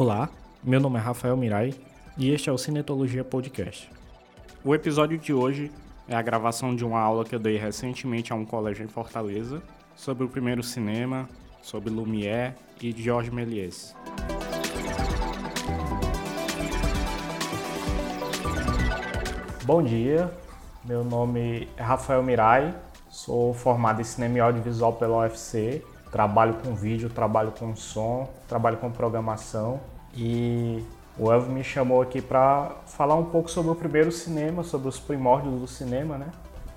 Olá, 0.00 0.28
meu 0.62 0.78
nome 0.78 0.96
é 0.96 1.02
Rafael 1.02 1.36
Mirai 1.36 1.74
e 2.16 2.30
este 2.30 2.48
é 2.48 2.52
o 2.52 2.56
Cinetologia 2.56 3.24
Podcast. 3.24 3.90
O 4.62 4.72
episódio 4.72 5.18
de 5.18 5.32
hoje 5.32 5.72
é 6.06 6.14
a 6.14 6.22
gravação 6.22 6.76
de 6.76 6.84
uma 6.84 7.00
aula 7.00 7.24
que 7.24 7.34
eu 7.34 7.38
dei 7.40 7.56
recentemente 7.56 8.32
a 8.32 8.36
um 8.36 8.44
colégio 8.44 8.84
em 8.84 8.86
Fortaleza 8.86 9.60
sobre 9.96 10.22
o 10.22 10.28
primeiro 10.28 10.62
cinema, 10.62 11.28
sobre 11.60 11.90
Lumière 11.90 12.54
e 12.80 12.92
Georges 12.92 13.32
Méliès. 13.32 13.92
Bom 19.64 19.82
dia, 19.82 20.32
meu 20.84 21.02
nome 21.02 21.68
é 21.76 21.82
Rafael 21.82 22.22
Mirai, 22.22 22.72
sou 23.10 23.52
formado 23.52 24.00
em 24.00 24.04
cinema 24.04 24.36
e 24.36 24.40
audiovisual 24.40 24.92
pela 24.92 25.22
UFC, 25.22 25.82
trabalho 26.10 26.54
com 26.54 26.74
vídeo, 26.74 27.08
trabalho 27.10 27.52
com 27.52 27.74
som, 27.76 28.28
trabalho 28.48 28.76
com 28.78 28.90
programação 28.90 29.80
e 30.16 30.84
o 31.18 31.32
Elvio 31.32 31.50
me 31.50 31.64
chamou 31.64 32.00
aqui 32.00 32.22
para 32.22 32.76
falar 32.86 33.16
um 33.16 33.24
pouco 33.24 33.50
sobre 33.50 33.72
o 33.72 33.74
primeiro 33.74 34.12
cinema, 34.12 34.62
sobre 34.62 34.88
os 34.88 35.00
primórdios 35.00 35.60
do 35.60 35.66
cinema, 35.66 36.16
né? 36.16 36.28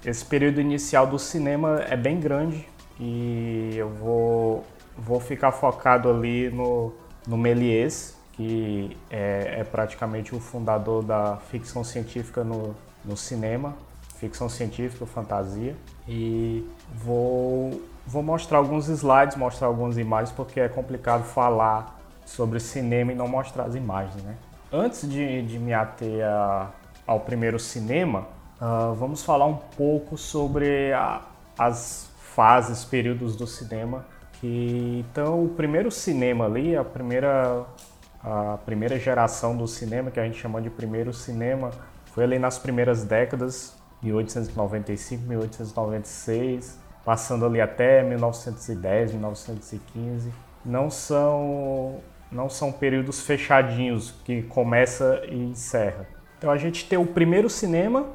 Esse 0.04 0.26
período 0.26 0.60
inicial 0.60 1.06
do 1.06 1.20
cinema 1.20 1.80
é 1.88 1.96
bem 1.96 2.20
grande 2.20 2.68
e 3.00 3.74
eu 3.76 3.88
vou, 3.90 4.66
vou 4.98 5.20
ficar 5.20 5.52
focado 5.52 6.10
ali 6.10 6.50
no, 6.50 6.92
no 7.28 7.38
Méliès, 7.38 8.16
que 8.34 8.98
é, 9.12 9.60
é, 9.60 9.64
praticamente 9.64 10.34
o 10.34 10.40
fundador 10.40 11.04
da 11.04 11.38
ficção 11.52 11.84
científica 11.84 12.44
no, 12.44 12.76
no 13.06 13.16
cinema, 13.16 13.76
ficção 14.18 14.50
científica, 14.50 15.06
fantasia. 15.06 15.76
E 16.08 16.68
vou, 16.94 17.82
vou 18.06 18.24
mostrar 18.24 18.58
alguns 18.58 18.88
slides, 18.88 19.36
mostrar 19.38 19.68
algumas 19.68 19.98
imagens, 19.98 20.32
porque 20.32 20.60
é 20.60 20.68
complicado 20.68 21.24
falar 21.24 22.00
sobre 22.26 22.60
cinema 22.60 23.12
e 23.12 23.16
não 23.16 23.28
mostrar 23.28 23.64
as 23.64 23.76
imagens, 23.76 24.24
né? 24.24 24.36
Antes 24.72 25.10
de, 25.10 25.42
de 25.44 25.60
me 25.60 25.74
ater 25.74 26.24
a, 26.24 26.70
ao 27.06 27.20
primeiro 27.20 27.60
cinema, 27.60 28.28
uh, 28.62 28.94
vamos 28.96 29.24
falar 29.24 29.46
um 29.46 29.58
pouco 29.58 30.18
sobre 30.18 30.94
a, 30.94 31.22
as 31.58 32.10
fases, 32.34 32.86
períodos 32.86 33.36
do 33.36 33.46
cinema. 33.46 34.06
Que, 34.34 35.06
então, 35.08 35.44
o 35.44 35.50
primeiro 35.50 35.92
cinema 35.92 36.46
ali, 36.46 36.76
a 36.76 36.84
primeira 36.84 37.66
a 38.24 38.60
primeira 38.66 39.00
geração 39.00 39.56
do 39.58 39.68
cinema, 39.68 40.12
que 40.12 40.20
a 40.20 40.24
gente 40.24 40.38
chama 40.38 40.62
de 40.62 40.70
primeiro 40.70 41.12
cinema, 41.12 41.72
foi 42.14 42.24
ali 42.24 42.38
nas 42.38 42.60
primeiras 42.60 43.04
décadas, 43.04 43.76
1895, 44.04 45.24
1896, 45.24 46.80
passando 47.06 47.46
ali 47.46 47.62
até 47.62 48.04
1910, 48.04 49.14
1915. 49.14 50.32
Não 50.66 50.90
são 50.90 52.00
não 52.32 52.50
são 52.50 52.72
períodos 52.72 53.22
fechadinhos 53.22 54.14
que 54.24 54.44
começa 54.44 55.22
e 55.28 55.36
encerra. 55.36 56.08
Então 56.38 56.50
a 56.50 56.58
gente 56.58 56.88
tem 56.88 56.98
o 56.98 57.06
primeiro 57.06 57.50
cinema, 57.50 58.06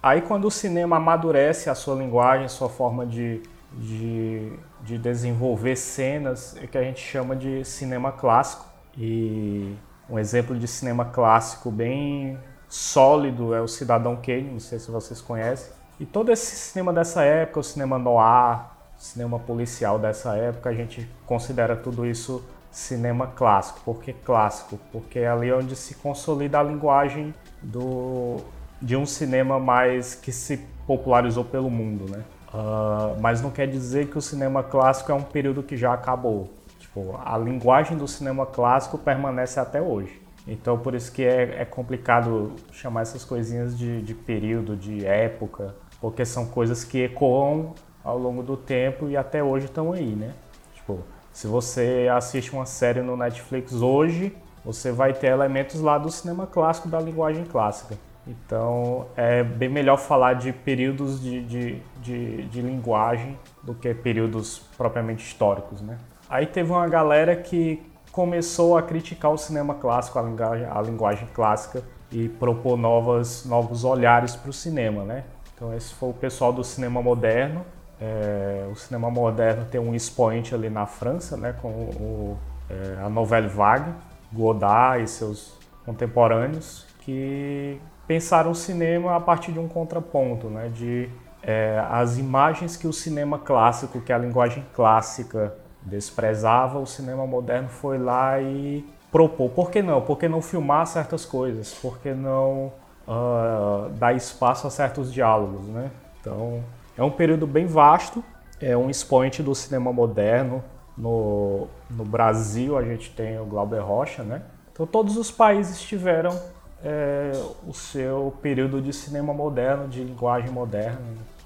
aí 0.00 0.22
quando 0.22 0.46
o 0.46 0.50
cinema 0.50 0.96
amadurece 0.96 1.68
a 1.68 1.74
sua 1.74 1.96
linguagem, 1.96 2.46
a 2.46 2.48
sua 2.48 2.68
forma 2.68 3.04
de, 3.04 3.42
de, 3.72 4.52
de 4.82 4.96
desenvolver 4.96 5.74
cenas, 5.74 6.56
é 6.62 6.68
que 6.68 6.78
a 6.78 6.82
gente 6.82 7.00
chama 7.00 7.34
de 7.34 7.64
cinema 7.64 8.12
clássico. 8.12 8.64
E 8.96 9.74
um 10.08 10.18
exemplo 10.18 10.56
de 10.56 10.68
cinema 10.68 11.06
clássico 11.06 11.68
bem 11.70 12.38
sólido 12.74 13.54
é 13.54 13.60
o 13.60 13.68
Cidadão 13.68 14.16
Kane, 14.16 14.50
não 14.50 14.58
sei 14.58 14.80
se 14.80 14.90
vocês 14.90 15.20
conhecem. 15.20 15.72
E 16.00 16.04
todo 16.04 16.32
esse 16.32 16.56
cinema 16.56 16.92
dessa 16.92 17.22
época, 17.22 17.60
o 17.60 17.62
cinema 17.62 18.00
noir, 18.00 18.62
cinema 18.98 19.38
policial 19.38 19.96
dessa 19.96 20.36
época, 20.36 20.70
a 20.70 20.74
gente 20.74 21.08
considera 21.24 21.76
tudo 21.76 22.04
isso 22.04 22.44
cinema 22.72 23.28
clássico. 23.28 23.78
Por 23.84 24.02
que 24.02 24.12
clássico? 24.12 24.76
Porque 24.90 25.20
é 25.20 25.28
ali 25.28 25.52
onde 25.52 25.76
se 25.76 25.94
consolida 25.94 26.58
a 26.58 26.64
linguagem 26.64 27.32
do, 27.62 28.38
de 28.82 28.96
um 28.96 29.06
cinema 29.06 29.60
mais 29.60 30.16
que 30.16 30.32
se 30.32 30.56
popularizou 30.84 31.44
pelo 31.44 31.70
mundo, 31.70 32.10
né? 32.10 32.24
Uh, 32.52 33.20
mas 33.20 33.40
não 33.40 33.52
quer 33.52 33.68
dizer 33.68 34.08
que 34.08 34.18
o 34.18 34.22
cinema 34.22 34.64
clássico 34.64 35.12
é 35.12 35.14
um 35.14 35.22
período 35.22 35.62
que 35.62 35.76
já 35.76 35.92
acabou. 35.92 36.50
Tipo, 36.80 37.20
a 37.24 37.38
linguagem 37.38 37.96
do 37.96 38.08
cinema 38.08 38.44
clássico 38.44 38.98
permanece 38.98 39.60
até 39.60 39.80
hoje. 39.80 40.23
Então, 40.46 40.78
por 40.78 40.94
isso 40.94 41.10
que 41.10 41.24
é, 41.24 41.62
é 41.62 41.64
complicado 41.64 42.52
chamar 42.70 43.02
essas 43.02 43.24
coisinhas 43.24 43.76
de, 43.76 44.02
de, 44.02 44.14
período, 44.14 44.76
de 44.76 45.04
época, 45.04 45.74
porque 46.00 46.24
são 46.24 46.46
coisas 46.46 46.84
que 46.84 47.02
ecoam 47.02 47.74
ao 48.02 48.18
longo 48.18 48.42
do 48.42 48.56
tempo 48.56 49.08
e 49.08 49.16
até 49.16 49.42
hoje 49.42 49.66
estão 49.66 49.92
aí, 49.92 50.14
né? 50.14 50.34
Tipo, 50.74 51.00
se 51.32 51.46
você 51.46 52.08
assiste 52.14 52.52
uma 52.52 52.66
série 52.66 53.00
no 53.00 53.16
Netflix 53.16 53.72
hoje, 53.72 54.36
você 54.62 54.92
vai 54.92 55.14
ter 55.14 55.28
elementos 55.28 55.80
lá 55.80 55.96
do 55.96 56.10
cinema 56.10 56.46
clássico, 56.46 56.88
da 56.88 57.00
linguagem 57.00 57.44
clássica. 57.44 57.96
Então, 58.26 59.06
é 59.16 59.42
bem 59.42 59.68
melhor 59.68 59.98
falar 59.98 60.34
de 60.34 60.52
períodos 60.52 61.20
de, 61.20 61.42
de, 61.44 61.82
de, 62.00 62.42
de 62.48 62.60
linguagem 62.62 63.38
do 63.62 63.74
que 63.74 63.92
períodos 63.94 64.58
propriamente 64.76 65.24
históricos, 65.24 65.82
né? 65.82 65.98
Aí 66.28 66.46
teve 66.46 66.70
uma 66.70 66.88
galera 66.88 67.36
que 67.36 67.82
começou 68.14 68.78
a 68.78 68.82
criticar 68.82 69.32
o 69.32 69.36
cinema 69.36 69.74
clássico, 69.74 70.20
a 70.20 70.22
linguagem, 70.22 70.68
a 70.70 70.80
linguagem 70.80 71.28
clássica 71.34 71.82
e 72.12 72.28
propor 72.28 72.76
novas, 72.76 73.44
novos 73.44 73.82
olhares 73.82 74.36
para 74.36 74.50
o 74.50 74.52
cinema, 74.52 75.02
né? 75.02 75.24
Então 75.52 75.74
esse 75.74 75.92
foi 75.94 76.10
o 76.10 76.12
pessoal 76.12 76.52
do 76.52 76.62
cinema 76.62 77.02
moderno. 77.02 77.66
É, 78.00 78.68
o 78.70 78.76
cinema 78.76 79.10
moderno 79.10 79.66
tem 79.68 79.80
um 79.80 79.96
expoente 79.96 80.54
ali 80.54 80.70
na 80.70 80.86
França, 80.86 81.36
né? 81.36 81.56
Com 81.60 81.68
o, 81.68 82.38
é, 82.70 83.04
a 83.04 83.08
Nouvelle 83.08 83.48
Vague, 83.48 83.92
Godard 84.32 85.02
e 85.02 85.08
seus 85.08 85.58
contemporâneos, 85.84 86.86
que 87.00 87.80
pensaram 88.06 88.52
o 88.52 88.54
cinema 88.54 89.16
a 89.16 89.20
partir 89.20 89.50
de 89.50 89.58
um 89.58 89.66
contraponto, 89.66 90.46
né? 90.46 90.70
De 90.72 91.10
é, 91.42 91.84
as 91.90 92.16
imagens 92.16 92.76
que 92.76 92.86
o 92.86 92.92
cinema 92.92 93.40
clássico, 93.40 94.00
que 94.00 94.12
é 94.12 94.14
a 94.14 94.18
linguagem 94.18 94.64
clássica 94.72 95.63
desprezava, 95.84 96.78
o 96.78 96.86
cinema 96.86 97.26
moderno 97.26 97.68
foi 97.68 97.98
lá 97.98 98.40
e 98.40 98.84
propôs. 99.12 99.52
Por 99.52 99.70
que 99.70 99.82
não? 99.82 100.00
Por 100.00 100.18
que 100.18 100.28
não 100.28 100.40
filmar 100.40 100.86
certas 100.86 101.24
coisas? 101.24 101.74
Por 101.74 101.98
que 101.98 102.12
não 102.12 102.72
uh, 103.06 103.90
dar 103.90 104.14
espaço 104.14 104.66
a 104.66 104.70
certos 104.70 105.12
diálogos, 105.12 105.66
né? 105.66 105.90
Então, 106.20 106.64
é 106.96 107.02
um 107.02 107.10
período 107.10 107.46
bem 107.46 107.66
vasto, 107.66 108.24
é 108.60 108.76
um 108.76 108.88
expoente 108.88 109.42
do 109.42 109.54
cinema 109.54 109.92
moderno. 109.92 110.62
No, 110.96 111.66
no 111.90 112.04
Brasil, 112.04 112.78
a 112.78 112.82
gente 112.84 113.10
tem 113.10 113.38
o 113.38 113.44
Glauber 113.44 113.80
Rocha, 113.80 114.22
né? 114.22 114.42
Então, 114.72 114.86
todos 114.86 115.16
os 115.16 115.30
países 115.30 115.80
tiveram 115.80 116.40
é, 116.84 117.32
o 117.66 117.72
seu 117.72 118.32
período 118.40 118.80
de 118.80 118.92
cinema 118.92 119.34
moderno, 119.34 119.88
de 119.88 120.02
linguagem 120.04 120.50
moderna, 120.50 121.00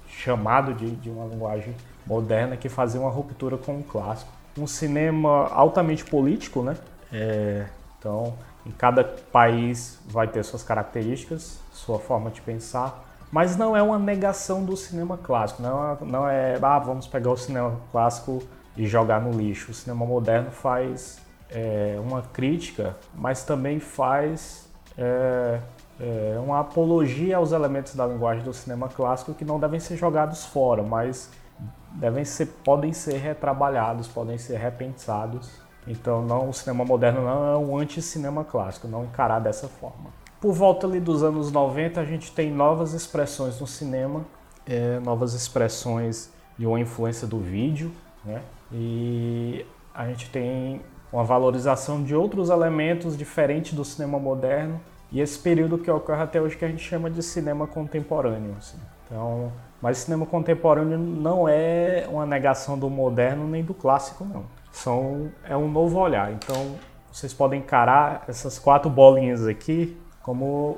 chamado 0.07 0.73
de, 0.73 0.91
de 0.91 1.09
uma 1.09 1.25
linguagem 1.25 1.73
moderna 2.09 2.57
que 2.57 2.67
fazia 2.67 2.99
uma 2.99 3.11
ruptura 3.11 3.55
com 3.55 3.77
o 3.77 3.83
clássico. 3.83 4.31
Um 4.57 4.65
cinema 4.65 5.47
altamente 5.49 6.03
político, 6.03 6.63
né? 6.63 6.75
É, 7.13 7.67
então, 7.97 8.33
em 8.65 8.71
cada 8.71 9.03
país 9.03 9.99
vai 10.07 10.27
ter 10.27 10.43
suas 10.43 10.63
características, 10.63 11.59
sua 11.71 11.99
forma 11.99 12.31
de 12.31 12.41
pensar, 12.41 13.05
mas 13.31 13.55
não 13.55 13.77
é 13.77 13.81
uma 13.81 13.99
negação 13.99 14.65
do 14.65 14.75
cinema 14.75 15.17
clássico, 15.17 15.61
não 15.61 15.91
é, 15.91 15.97
não 16.01 16.27
é 16.27 16.59
ah, 16.61 16.79
vamos 16.79 17.07
pegar 17.07 17.31
o 17.31 17.37
cinema 17.37 17.79
clássico 17.91 18.41
e 18.75 18.87
jogar 18.87 19.21
no 19.21 19.31
lixo. 19.31 19.71
O 19.71 19.73
cinema 19.73 20.03
moderno 20.05 20.49
faz 20.49 21.19
é, 21.51 21.97
uma 21.99 22.23
crítica, 22.23 22.97
mas 23.13 23.43
também 23.43 23.79
faz 23.79 24.67
é, 24.97 25.59
é, 25.99 26.39
uma 26.39 26.59
apologia 26.59 27.37
aos 27.37 27.51
elementos 27.51 27.93
da 27.93 28.07
linguagem 28.07 28.43
do 28.43 28.53
cinema 28.53 28.87
clássico 28.89 29.33
que 29.33 29.45
não 29.45 29.59
devem 29.59 29.79
ser 29.79 29.95
jogados 29.95 30.45
fora, 30.45 30.81
mas 30.81 31.29
devem 31.93 32.25
ser, 32.25 32.47
podem 32.63 32.93
ser 32.93 33.17
retrabalhados, 33.17 34.07
podem 34.07 34.37
ser 34.37 34.57
repensados. 34.57 35.49
Então, 35.87 36.21
não, 36.21 36.49
o 36.49 36.53
cinema 36.53 36.85
moderno 36.85 37.23
não 37.23 37.53
é 37.53 37.57
um 37.57 37.77
anti-cinema 37.77 38.43
clássico, 38.43 38.87
não 38.87 39.05
encarar 39.05 39.39
dessa 39.39 39.67
forma. 39.67 40.11
Por 40.39 40.53
volta 40.53 40.87
ali 40.87 40.99
dos 40.99 41.23
anos 41.23 41.51
90, 41.51 41.99
a 41.99 42.05
gente 42.05 42.31
tem 42.31 42.51
novas 42.51 42.93
expressões 42.93 43.59
no 43.59 43.67
cinema, 43.67 44.25
é, 44.65 44.99
novas 44.99 45.33
expressões 45.33 46.31
de 46.57 46.65
uma 46.65 46.79
influência 46.79 47.27
do 47.27 47.39
vídeo, 47.39 47.91
né? 48.23 48.41
E 48.71 49.65
a 49.93 50.05
gente 50.07 50.29
tem 50.29 50.81
uma 51.11 51.23
valorização 51.23 52.03
de 52.03 52.15
outros 52.15 52.49
elementos 52.49 53.17
diferentes 53.17 53.73
do 53.73 53.83
cinema 53.83 54.19
moderno 54.19 54.79
e 55.11 55.19
esse 55.19 55.39
período 55.39 55.77
que 55.77 55.89
ocorre 55.89 56.21
até 56.21 56.39
hoje 56.39 56.55
que 56.55 56.63
a 56.63 56.67
gente 56.67 56.83
chama 56.83 57.09
de 57.09 57.23
cinema 57.23 57.65
contemporâneo. 57.65 58.55
Assim. 58.57 58.77
Então, 59.05 59.51
mas 59.81 59.99
cinema 59.99 60.25
contemporâneo 60.25 60.97
não 60.97 61.47
é 61.47 62.05
uma 62.09 62.25
negação 62.25 62.77
do 62.77 62.89
moderno 62.89 63.47
nem 63.47 63.63
do 63.63 63.73
clássico, 63.73 64.25
não. 64.25 64.43
São, 64.71 65.31
é 65.43 65.55
um 65.55 65.69
novo 65.69 65.97
olhar. 65.99 66.31
Então, 66.31 66.75
vocês 67.11 67.33
podem 67.33 67.59
encarar 67.59 68.23
essas 68.27 68.59
quatro 68.59 68.89
bolinhas 68.89 69.47
aqui 69.47 69.97
como 70.21 70.77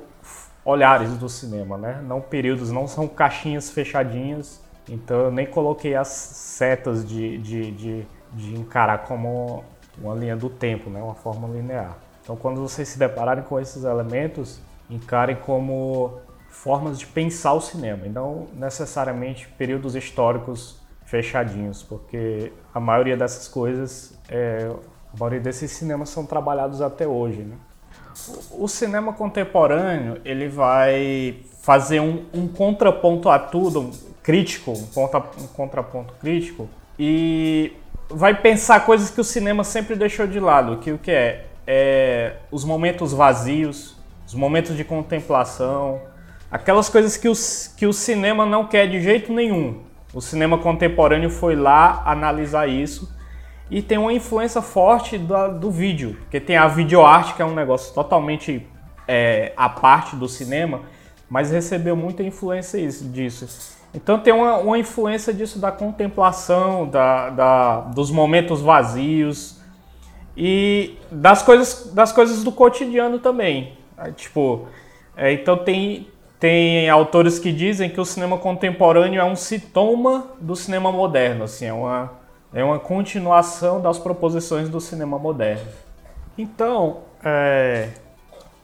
olhares 0.64 1.16
do 1.16 1.28
cinema, 1.28 1.76
né? 1.76 2.00
Não 2.06 2.20
períodos, 2.20 2.70
não 2.70 2.86
são 2.86 3.08
caixinhas 3.08 3.70
fechadinhas. 3.70 4.62
Então, 4.88 5.20
eu 5.20 5.30
nem 5.30 5.46
coloquei 5.46 5.94
as 5.94 6.08
setas 6.08 7.06
de, 7.06 7.38
de, 7.38 7.70
de, 7.72 8.06
de 8.32 8.54
encarar 8.54 8.98
como 8.98 9.64
uma 9.98 10.14
linha 10.14 10.36
do 10.36 10.48
tempo, 10.48 10.88
né? 10.88 11.02
Uma 11.02 11.14
forma 11.14 11.48
linear. 11.48 11.96
Então, 12.22 12.36
quando 12.36 12.60
vocês 12.60 12.88
se 12.88 12.98
depararem 12.98 13.42
com 13.44 13.58
esses 13.58 13.84
elementos, 13.84 14.60
encarem 14.88 15.36
como 15.36 16.20
formas 16.52 16.98
de 16.98 17.06
pensar 17.06 17.54
o 17.54 17.60
cinema, 17.60 18.06
e 18.06 18.10
não 18.10 18.46
necessariamente 18.52 19.48
períodos 19.58 19.96
históricos 19.96 20.80
fechadinhos, 21.06 21.82
porque 21.82 22.52
a 22.72 22.78
maioria 22.78 23.16
dessas 23.16 23.48
coisas, 23.48 24.16
é, 24.28 24.70
a 25.12 25.18
maioria 25.18 25.40
desses 25.40 25.70
cinemas 25.72 26.10
são 26.10 26.24
trabalhados 26.24 26.80
até 26.80 27.06
hoje. 27.06 27.40
Né? 27.40 27.56
O, 28.52 28.68
cinema 28.68 29.12
contemporâneo 29.14 30.20
ele 30.24 30.48
vai 30.48 31.40
fazer 31.62 32.00
um, 32.00 32.26
um 32.32 32.46
contraponto 32.46 33.28
a 33.28 33.38
tudo, 33.38 33.80
um 33.80 33.90
crítico, 34.22 34.72
um, 34.72 34.86
contra, 34.86 35.18
um 35.40 35.46
contraponto 35.48 36.14
crítico, 36.20 36.68
e 36.98 37.72
vai 38.08 38.40
pensar 38.40 38.84
coisas 38.84 39.10
que 39.10 39.20
o 39.20 39.24
cinema 39.24 39.64
sempre 39.64 39.96
deixou 39.96 40.26
de 40.26 40.38
lado, 40.38 40.78
que 40.78 40.92
o 40.92 40.98
que 40.98 41.10
é, 41.10 41.46
é 41.66 42.36
os 42.50 42.64
momentos 42.64 43.12
vazios, 43.12 43.96
os 44.26 44.34
momentos 44.34 44.76
de 44.76 44.84
contemplação, 44.84 46.00
aquelas 46.52 46.90
coisas 46.90 47.16
que 47.16 47.28
o, 47.28 47.32
que 47.78 47.86
o 47.86 47.92
cinema 47.94 48.44
não 48.44 48.66
quer 48.66 48.86
de 48.86 49.00
jeito 49.00 49.32
nenhum. 49.32 49.80
O 50.12 50.20
cinema 50.20 50.58
contemporâneo 50.58 51.30
foi 51.30 51.56
lá 51.56 52.02
analisar 52.04 52.68
isso 52.68 53.10
e 53.70 53.80
tem 53.80 53.96
uma 53.96 54.12
influência 54.12 54.60
forte 54.60 55.16
do, 55.16 55.70
vídeo, 55.70 56.18
porque 56.20 56.38
tem 56.38 56.58
a 56.58 56.68
videoarte, 56.68 57.32
que 57.32 57.40
é 57.40 57.44
um 57.44 57.54
negócio 57.54 57.94
totalmente 57.94 58.66
é, 59.08 59.54
à 59.56 59.70
parte 59.70 60.14
do 60.14 60.28
cinema, 60.28 60.82
mas 61.30 61.50
recebeu 61.50 61.96
muita 61.96 62.22
influência 62.22 62.86
disso. 62.86 63.78
Então 63.94 64.18
tem 64.18 64.34
uma, 64.34 64.58
uma 64.58 64.78
influência 64.78 65.32
disso 65.32 65.58
da 65.58 65.72
contemplação, 65.72 66.86
da, 66.86 67.30
da, 67.30 67.80
dos 67.80 68.10
momentos 68.10 68.60
vazios 68.60 69.58
e 70.36 70.98
das 71.10 71.42
coisas, 71.42 71.90
das 71.94 72.12
coisas 72.12 72.44
do 72.44 72.52
cotidiano 72.52 73.18
também. 73.18 73.78
Tipo, 74.16 74.66
é, 75.16 75.32
então 75.32 75.56
tem, 75.56 76.08
tem 76.42 76.90
autores 76.90 77.38
que 77.38 77.52
dizem 77.52 77.88
que 77.88 78.00
o 78.00 78.04
cinema 78.04 78.36
contemporâneo 78.36 79.20
é 79.20 79.24
um 79.24 79.36
sintoma 79.36 80.26
do 80.40 80.56
cinema 80.56 80.90
moderno, 80.90 81.44
assim, 81.44 81.66
é 81.66 81.72
uma, 81.72 82.14
é 82.52 82.64
uma 82.64 82.80
continuação 82.80 83.80
das 83.80 83.96
proposições 83.96 84.68
do 84.68 84.80
cinema 84.80 85.20
moderno. 85.20 85.70
Então, 86.36 87.02
é, 87.24 87.90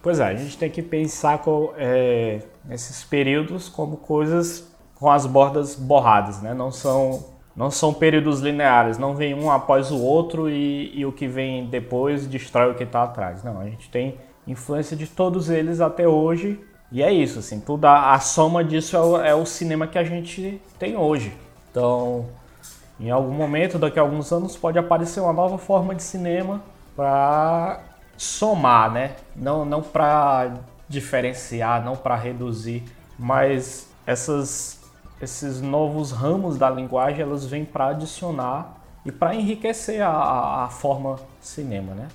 pois 0.03 0.19
é, 0.19 0.25
a 0.25 0.35
gente 0.35 0.57
tem 0.57 0.69
que 0.69 0.81
pensar 0.81 1.37
com, 1.37 1.71
é, 1.77 2.41
nesses 2.65 3.05
períodos 3.05 3.69
como 3.69 3.95
coisas 3.95 4.69
com 4.95 5.09
as 5.09 5.25
bordas 5.25 5.73
borradas, 5.73 6.41
né? 6.41 6.53
Não 6.53 6.73
são, 6.73 7.27
não 7.55 7.71
são 7.71 7.93
períodos 7.93 8.41
lineares, 8.41 8.97
não 8.97 9.15
vem 9.15 9.33
um 9.33 9.49
após 9.49 9.89
o 9.89 10.01
outro 10.01 10.49
e, 10.49 10.91
e 10.99 11.05
o 11.05 11.13
que 11.13 11.29
vem 11.29 11.65
depois 11.65 12.27
destrói 12.27 12.71
o 12.71 12.75
que 12.75 12.83
está 12.83 13.03
atrás. 13.03 13.41
Não, 13.41 13.57
a 13.57 13.63
gente 13.63 13.89
tem 13.89 14.17
influência 14.45 14.97
de 14.97 15.07
todos 15.07 15.49
eles 15.49 15.79
até 15.79 16.05
hoje 16.05 16.59
e 16.91 17.03
é 17.03 17.11
isso, 17.11 17.39
assim, 17.39 17.59
tudo 17.59 17.85
a, 17.85 18.13
a 18.13 18.19
soma 18.19 18.63
disso 18.63 18.95
é 18.95 18.99
o, 18.99 19.21
é 19.21 19.35
o, 19.35 19.45
cinema 19.45 19.85
que 19.85 19.97
a 19.97 20.03
gente 20.03 20.59
tem 20.79 20.97
hoje. 20.97 21.35
Então, 21.69 22.25
em 22.99 23.11
algum 23.11 23.33
momento, 23.33 23.77
daqui 23.77 23.99
a 23.99 24.01
alguns 24.01 24.31
anos, 24.31 24.57
pode 24.57 24.79
aparecer 24.79 25.19
uma 25.19 25.33
nova 25.33 25.57
forma 25.57 25.93
de 25.93 26.01
cinema 26.01 26.63
para 26.95 27.81
somar, 28.17 28.91
né? 28.91 29.15
Não, 29.35 29.63
não 29.63 29.83
para 29.83 30.51
diferenciar, 30.87 31.85
não 31.85 31.95
para 31.95 32.15
reduzir, 32.15 32.83
mas 33.17 33.87
essas, 34.05 34.79
esses 35.21 35.61
novos 35.61 36.11
ramos 36.11 36.57
da 36.57 36.69
linguagem 36.69 37.21
elas 37.21 37.45
vêm 37.45 37.63
para 37.63 37.89
adicionar 37.89 38.77
e 39.05 39.11
para 39.11 39.35
enriquecer 39.35 40.01
a, 40.01 40.63
a 40.65 40.69
forma 40.69 41.19
cinema, 41.39 41.93
né? 41.93 42.07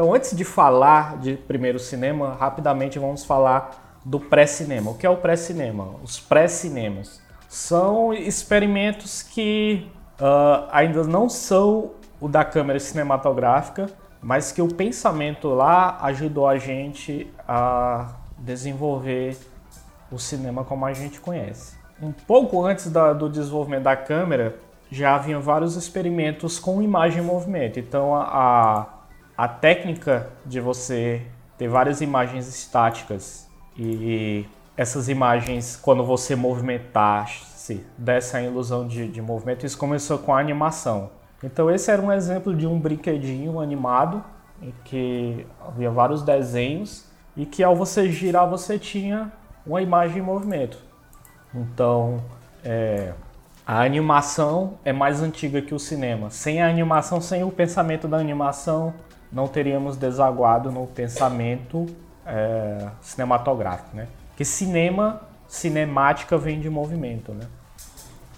Então, 0.00 0.14
antes 0.14 0.34
de 0.34 0.44
falar 0.44 1.18
de 1.18 1.34
primeiro 1.36 1.78
cinema, 1.78 2.32
rapidamente 2.32 2.98
vamos 2.98 3.22
falar 3.22 3.98
do 4.02 4.18
pré-cinema. 4.18 4.92
O 4.92 4.94
que 4.94 5.04
é 5.04 5.10
o 5.10 5.18
pré-cinema? 5.18 5.96
Os 6.02 6.18
pré-cinemas 6.18 7.20
são 7.50 8.10
experimentos 8.10 9.22
que 9.22 9.86
uh, 10.18 10.66
ainda 10.72 11.04
não 11.04 11.28
são 11.28 11.90
o 12.18 12.28
da 12.28 12.42
câmera 12.46 12.80
cinematográfica, 12.80 13.90
mas 14.22 14.50
que 14.50 14.62
o 14.62 14.68
pensamento 14.68 15.48
lá 15.48 15.98
ajudou 16.00 16.48
a 16.48 16.56
gente 16.56 17.30
a 17.46 18.08
desenvolver 18.38 19.36
o 20.10 20.18
cinema 20.18 20.64
como 20.64 20.86
a 20.86 20.94
gente 20.94 21.20
conhece. 21.20 21.76
Um 22.00 22.10
pouco 22.10 22.64
antes 22.64 22.90
da, 22.90 23.12
do 23.12 23.28
desenvolvimento 23.28 23.82
da 23.82 23.96
câmera, 23.96 24.56
já 24.90 25.14
havia 25.14 25.38
vários 25.38 25.76
experimentos 25.76 26.58
com 26.58 26.80
imagem 26.80 27.22
em 27.22 27.26
movimento. 27.26 27.78
Então, 27.78 28.16
a, 28.16 28.22
a 28.22 28.99
técnica 29.48 30.30
de 30.44 30.60
você 30.60 31.22
ter 31.56 31.68
várias 31.68 32.00
imagens 32.00 32.48
estáticas 32.48 33.48
e 33.76 34.46
essas 34.76 35.08
imagens, 35.08 35.76
quando 35.76 36.04
você 36.04 36.34
movimentar-se, 36.34 37.84
dessa 37.98 38.38
a 38.38 38.42
ilusão 38.42 38.88
de, 38.88 39.08
de 39.08 39.20
movimento, 39.20 39.66
isso 39.66 39.76
começou 39.76 40.18
com 40.18 40.34
a 40.34 40.40
animação. 40.40 41.10
Então 41.42 41.70
esse 41.70 41.90
era 41.90 42.00
um 42.00 42.12
exemplo 42.12 42.54
de 42.54 42.66
um 42.66 42.78
brinquedinho 42.78 43.60
animado, 43.60 44.24
em 44.60 44.72
que 44.84 45.46
havia 45.66 45.90
vários 45.90 46.22
desenhos 46.22 47.06
e 47.36 47.46
que 47.46 47.62
ao 47.62 47.74
você 47.76 48.10
girar 48.10 48.48
você 48.48 48.78
tinha 48.78 49.32
uma 49.66 49.80
imagem 49.80 50.18
em 50.18 50.24
movimento. 50.24 50.78
Então 51.54 52.22
é, 52.64 53.12
a 53.66 53.82
animação 53.82 54.78
é 54.84 54.92
mais 54.92 55.22
antiga 55.22 55.62
que 55.62 55.74
o 55.74 55.78
cinema. 55.78 56.30
Sem 56.30 56.60
a 56.60 56.68
animação, 56.68 57.20
sem 57.20 57.44
o 57.44 57.50
pensamento 57.50 58.08
da 58.08 58.16
animação, 58.16 58.94
não 59.32 59.46
teríamos 59.48 59.96
desaguado 59.96 60.70
no 60.70 60.86
pensamento 60.86 61.86
é, 62.26 62.88
cinematográfico, 63.00 63.96
né? 63.96 64.08
Que 64.36 64.44
cinema, 64.44 65.20
cinemática 65.46 66.36
vem 66.36 66.60
de 66.60 66.70
movimento, 66.70 67.32
né? 67.32 67.46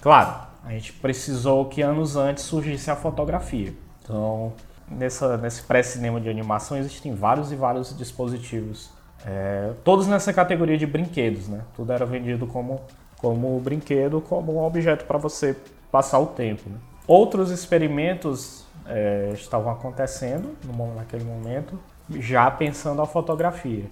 Claro, 0.01 0.35
a 0.65 0.71
gente 0.71 0.93
precisou 0.93 1.65
que 1.65 1.81
anos 1.81 2.15
antes 2.15 2.43
surgisse 2.43 2.91
a 2.91 2.95
fotografia. 2.95 3.73
Então, 4.01 4.53
nessa, 4.87 5.37
nesse 5.37 5.63
pré-cinema 5.63 6.19
de 6.19 6.29
animação 6.29 6.77
existem 6.77 7.15
vários 7.15 7.51
e 7.51 7.55
vários 7.55 7.95
dispositivos, 7.97 8.89
é, 9.25 9.71
todos 9.83 10.07
nessa 10.07 10.33
categoria 10.33 10.77
de 10.77 10.85
brinquedos, 10.85 11.47
né? 11.47 11.61
Tudo 11.75 11.93
era 11.93 12.05
vendido 12.05 12.45
como 12.45 12.81
como 13.23 13.57
brinquedo, 13.61 14.19
como 14.19 14.55
um 14.55 14.63
objeto 14.65 15.05
para 15.05 15.17
você 15.17 15.55
passar 15.89 16.19
o 16.19 16.25
tempo. 16.25 16.69
Né? 16.69 16.75
Outros 17.07 17.51
experimentos 17.51 18.65
é, 18.85 19.31
estavam 19.33 19.71
acontecendo 19.71 20.55
no, 20.63 20.95
naquele 20.95 21.23
momento, 21.23 21.79
já 22.19 22.49
pensando 22.51 23.01
a 23.01 23.05
fotografia. 23.05 23.85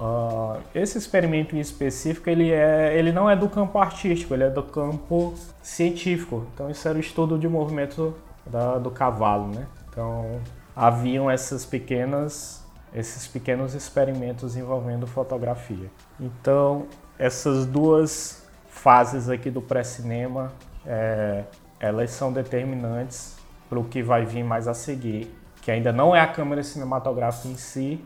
Uh, 0.00 0.60
esse 0.74 0.98
experimento 0.98 1.54
em 1.54 1.60
específico 1.60 2.28
ele, 2.28 2.50
é, 2.50 2.98
ele 2.98 3.12
não 3.12 3.30
é 3.30 3.36
do 3.36 3.48
campo 3.48 3.78
artístico, 3.78 4.34
ele 4.34 4.44
é 4.44 4.50
do 4.50 4.62
campo 4.62 5.34
científico. 5.62 6.46
Então 6.52 6.68
isso 6.68 6.86
era 6.88 6.96
o 6.98 7.00
estudo 7.00 7.38
de 7.38 7.48
movimento 7.48 8.14
da, 8.44 8.78
do 8.78 8.90
cavalo, 8.90 9.48
né? 9.54 9.66
Então 9.88 10.40
haviam 10.74 11.30
essas 11.30 11.64
pequenas, 11.64 12.64
esses 12.92 13.28
pequenos 13.28 13.74
experimentos 13.74 14.56
envolvendo 14.56 15.06
fotografia. 15.06 15.88
Então 16.18 16.86
essas 17.16 17.64
duas 17.64 18.44
fases 18.68 19.28
aqui 19.28 19.48
do 19.48 19.62
pré-cinema, 19.62 20.52
é, 20.84 21.44
elas 21.78 22.10
são 22.10 22.32
determinantes 22.32 23.33
para 23.74 23.80
o 23.80 23.84
que 23.84 24.04
vai 24.04 24.24
vir 24.24 24.44
mais 24.44 24.68
a 24.68 24.74
seguir, 24.74 25.34
que 25.60 25.68
ainda 25.68 25.92
não 25.92 26.14
é 26.14 26.20
a 26.20 26.28
câmera 26.28 26.62
cinematográfica 26.62 27.48
em 27.48 27.56
si, 27.56 28.04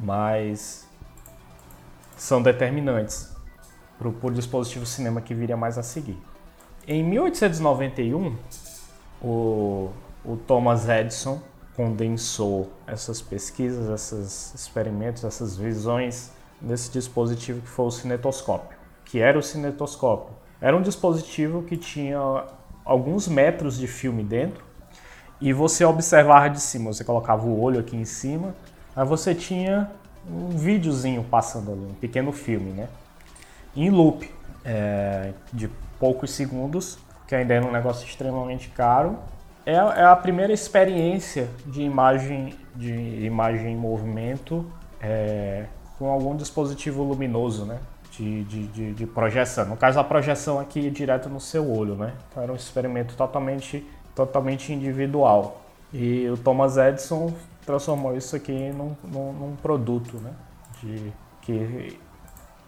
mas 0.00 0.84
são 2.16 2.42
determinantes 2.42 3.32
para 3.96 4.08
o 4.08 4.30
dispositivo 4.32 4.84
cinema 4.84 5.20
que 5.20 5.32
viria 5.32 5.56
mais 5.56 5.78
a 5.78 5.82
seguir. 5.84 6.18
Em 6.88 7.04
1891, 7.04 8.36
o, 9.22 9.90
o 10.24 10.36
Thomas 10.38 10.88
Edison 10.88 11.40
condensou 11.76 12.72
essas 12.84 13.22
pesquisas, 13.22 13.88
esses 13.88 14.54
experimentos, 14.54 15.22
essas 15.22 15.56
visões 15.56 16.32
nesse 16.60 16.90
dispositivo 16.90 17.60
que 17.60 17.68
foi 17.68 17.86
o 17.86 17.90
cinetoscópio, 17.92 18.76
que 19.04 19.20
era 19.20 19.38
o 19.38 19.42
cinetoscópio. 19.42 20.34
Era 20.60 20.76
um 20.76 20.82
dispositivo 20.82 21.62
que 21.62 21.76
tinha 21.76 22.18
alguns 22.84 23.28
metros 23.28 23.78
de 23.78 23.86
filme 23.86 24.24
dentro 24.24 24.66
e 25.40 25.52
você 25.52 25.84
observava 25.84 26.48
de 26.48 26.60
cima. 26.60 26.92
Você 26.92 27.04
colocava 27.04 27.46
o 27.46 27.60
olho 27.60 27.80
aqui 27.80 27.96
em 27.96 28.04
cima, 28.04 28.54
aí 28.94 29.06
você 29.06 29.34
tinha 29.34 29.90
um 30.28 30.50
videozinho 30.50 31.22
passando 31.24 31.72
ali, 31.72 31.80
um 31.80 31.94
pequeno 31.94 32.32
filme, 32.32 32.70
né? 32.72 32.88
Em 33.74 33.90
loop, 33.90 34.28
é, 34.64 35.32
de 35.52 35.70
poucos 36.00 36.30
segundos, 36.30 36.98
que 37.26 37.34
ainda 37.34 37.54
era 37.54 37.64
um 37.64 37.70
negócio 37.70 38.06
extremamente 38.06 38.68
caro. 38.70 39.18
É, 39.64 39.74
é 39.74 40.04
a 40.04 40.16
primeira 40.16 40.52
experiência 40.52 41.48
de 41.66 41.82
imagem, 41.82 42.54
de 42.74 42.92
imagem 43.24 43.72
em 43.72 43.76
movimento 43.76 44.64
é, 45.00 45.64
com 45.98 46.08
algum 46.10 46.36
dispositivo 46.36 47.02
luminoso, 47.02 47.64
né? 47.64 47.78
De, 48.12 48.44
de, 48.44 48.66
de, 48.68 48.92
de, 48.94 49.06
projeção. 49.06 49.66
No 49.66 49.76
caso, 49.76 50.00
a 50.00 50.04
projeção 50.04 50.58
aqui 50.58 50.86
é 50.86 50.90
direto 50.90 51.28
no 51.28 51.38
seu 51.38 51.70
olho, 51.70 51.94
né? 51.96 52.14
Então 52.30 52.42
era 52.42 52.50
um 52.50 52.56
experimento 52.56 53.14
totalmente 53.14 53.86
totalmente 54.16 54.72
individual. 54.72 55.62
E 55.92 56.28
o 56.28 56.36
Thomas 56.36 56.76
Edison 56.76 57.32
transformou 57.64 58.16
isso 58.16 58.34
aqui 58.34 58.70
num, 58.70 58.96
num, 59.04 59.32
num 59.32 59.56
produto, 59.56 60.16
né? 60.16 60.32
De, 60.82 61.12
que 61.42 61.96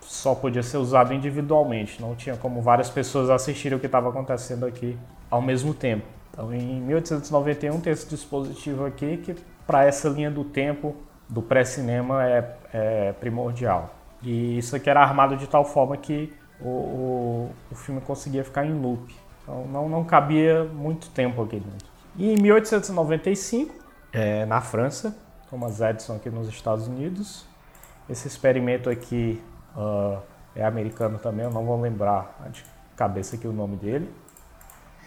só 0.02 0.34
podia 0.34 0.62
ser 0.62 0.76
usado 0.76 1.12
individualmente, 1.12 2.00
não 2.00 2.14
tinha 2.14 2.36
como 2.36 2.62
várias 2.62 2.88
pessoas 2.88 3.28
assistirem 3.28 3.76
o 3.76 3.80
que 3.80 3.86
estava 3.86 4.08
acontecendo 4.08 4.64
aqui 4.64 4.96
ao 5.30 5.42
mesmo 5.42 5.74
tempo. 5.74 6.06
Então, 6.30 6.54
em 6.54 6.80
1891 6.80 7.80
tem 7.80 7.92
esse 7.92 8.08
dispositivo 8.08 8.86
aqui 8.86 9.16
que 9.16 9.34
para 9.66 9.84
essa 9.84 10.08
linha 10.08 10.30
do 10.30 10.44
tempo 10.44 10.94
do 11.28 11.42
pré-cinema 11.42 12.24
é, 12.24 12.56
é, 12.72 13.12
primordial. 13.14 13.94
E 14.22 14.58
isso 14.58 14.74
aqui 14.76 14.88
era 14.88 15.02
armado 15.02 15.36
de 15.36 15.46
tal 15.46 15.64
forma 15.64 15.96
que 15.96 16.32
o, 16.60 16.68
o, 16.68 17.50
o 17.70 17.74
filme 17.74 18.00
conseguia 18.00 18.44
ficar 18.44 18.64
em 18.64 18.72
loop. 18.72 19.14
Então 19.48 19.66
não, 19.66 19.88
não 19.88 20.04
cabia 20.04 20.64
muito 20.64 21.08
tempo 21.08 21.42
aqui 21.42 21.58
dentro. 21.58 21.88
E 22.16 22.34
em 22.34 22.36
1895, 22.36 23.74
é, 24.12 24.44
na 24.44 24.60
França, 24.60 25.16
Thomas 25.48 25.80
Edison 25.80 26.16
aqui 26.16 26.28
nos 26.28 26.48
Estados 26.48 26.86
Unidos, 26.86 27.46
esse 28.10 28.28
experimento 28.28 28.90
aqui 28.90 29.42
uh, 29.74 30.20
é 30.54 30.64
americano 30.64 31.18
também, 31.18 31.46
eu 31.46 31.50
não 31.50 31.64
vou 31.64 31.80
lembrar 31.80 32.48
de 32.50 32.62
cabeça 32.94 33.36
aqui 33.36 33.48
o 33.48 33.52
nome 33.52 33.76
dele. 33.76 34.10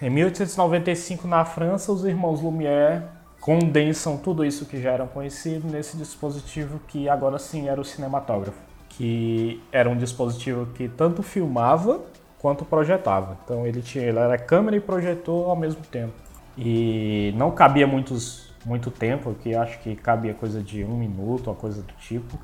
Em 0.02 0.10
1895, 0.10 1.28
na 1.28 1.46
França, 1.46 1.92
os 1.92 2.04
irmãos 2.04 2.42
Lumière 2.42 3.04
condensam 3.40 4.18
tudo 4.18 4.44
isso 4.44 4.66
que 4.66 4.82
já 4.82 4.92
era 4.92 5.06
conhecido 5.06 5.68
nesse 5.68 5.98
dispositivo 5.98 6.80
que 6.88 7.08
agora 7.08 7.38
sim 7.38 7.68
era 7.68 7.80
o 7.80 7.86
cinematógrafo, 7.86 8.58
que 8.90 9.62
era 9.72 9.88
um 9.88 9.98
dispositivo 9.98 10.68
que 10.74 10.88
tanto 10.88 11.22
filmava 11.22 12.02
quanto 12.42 12.66
projetava. 12.66 13.38
Então 13.46 13.68
ele 13.68 13.82
tinha, 13.82 14.04
ele 14.04 14.18
era 14.18 14.38
câmera 14.38 14.76
e 14.76 14.80
projetor 14.80 15.48
ao 15.48 15.56
mesmo 15.56 15.84
tempo. 15.84 16.14
E 16.58 17.34
não 17.38 17.52
cabia 17.52 17.86
muitos, 17.86 18.52
muito 18.66 18.90
tempo, 18.90 19.34
que 19.36 19.56
acho 19.56 19.80
que 19.80 19.96
cabia 19.96 20.34
coisa 20.34 20.62
de 20.62 20.84
um 20.84 20.98
minuto, 20.98 21.52
uma 21.52 21.56
coisa 21.56 21.84
do 21.84 21.94
tipo. 21.94 22.38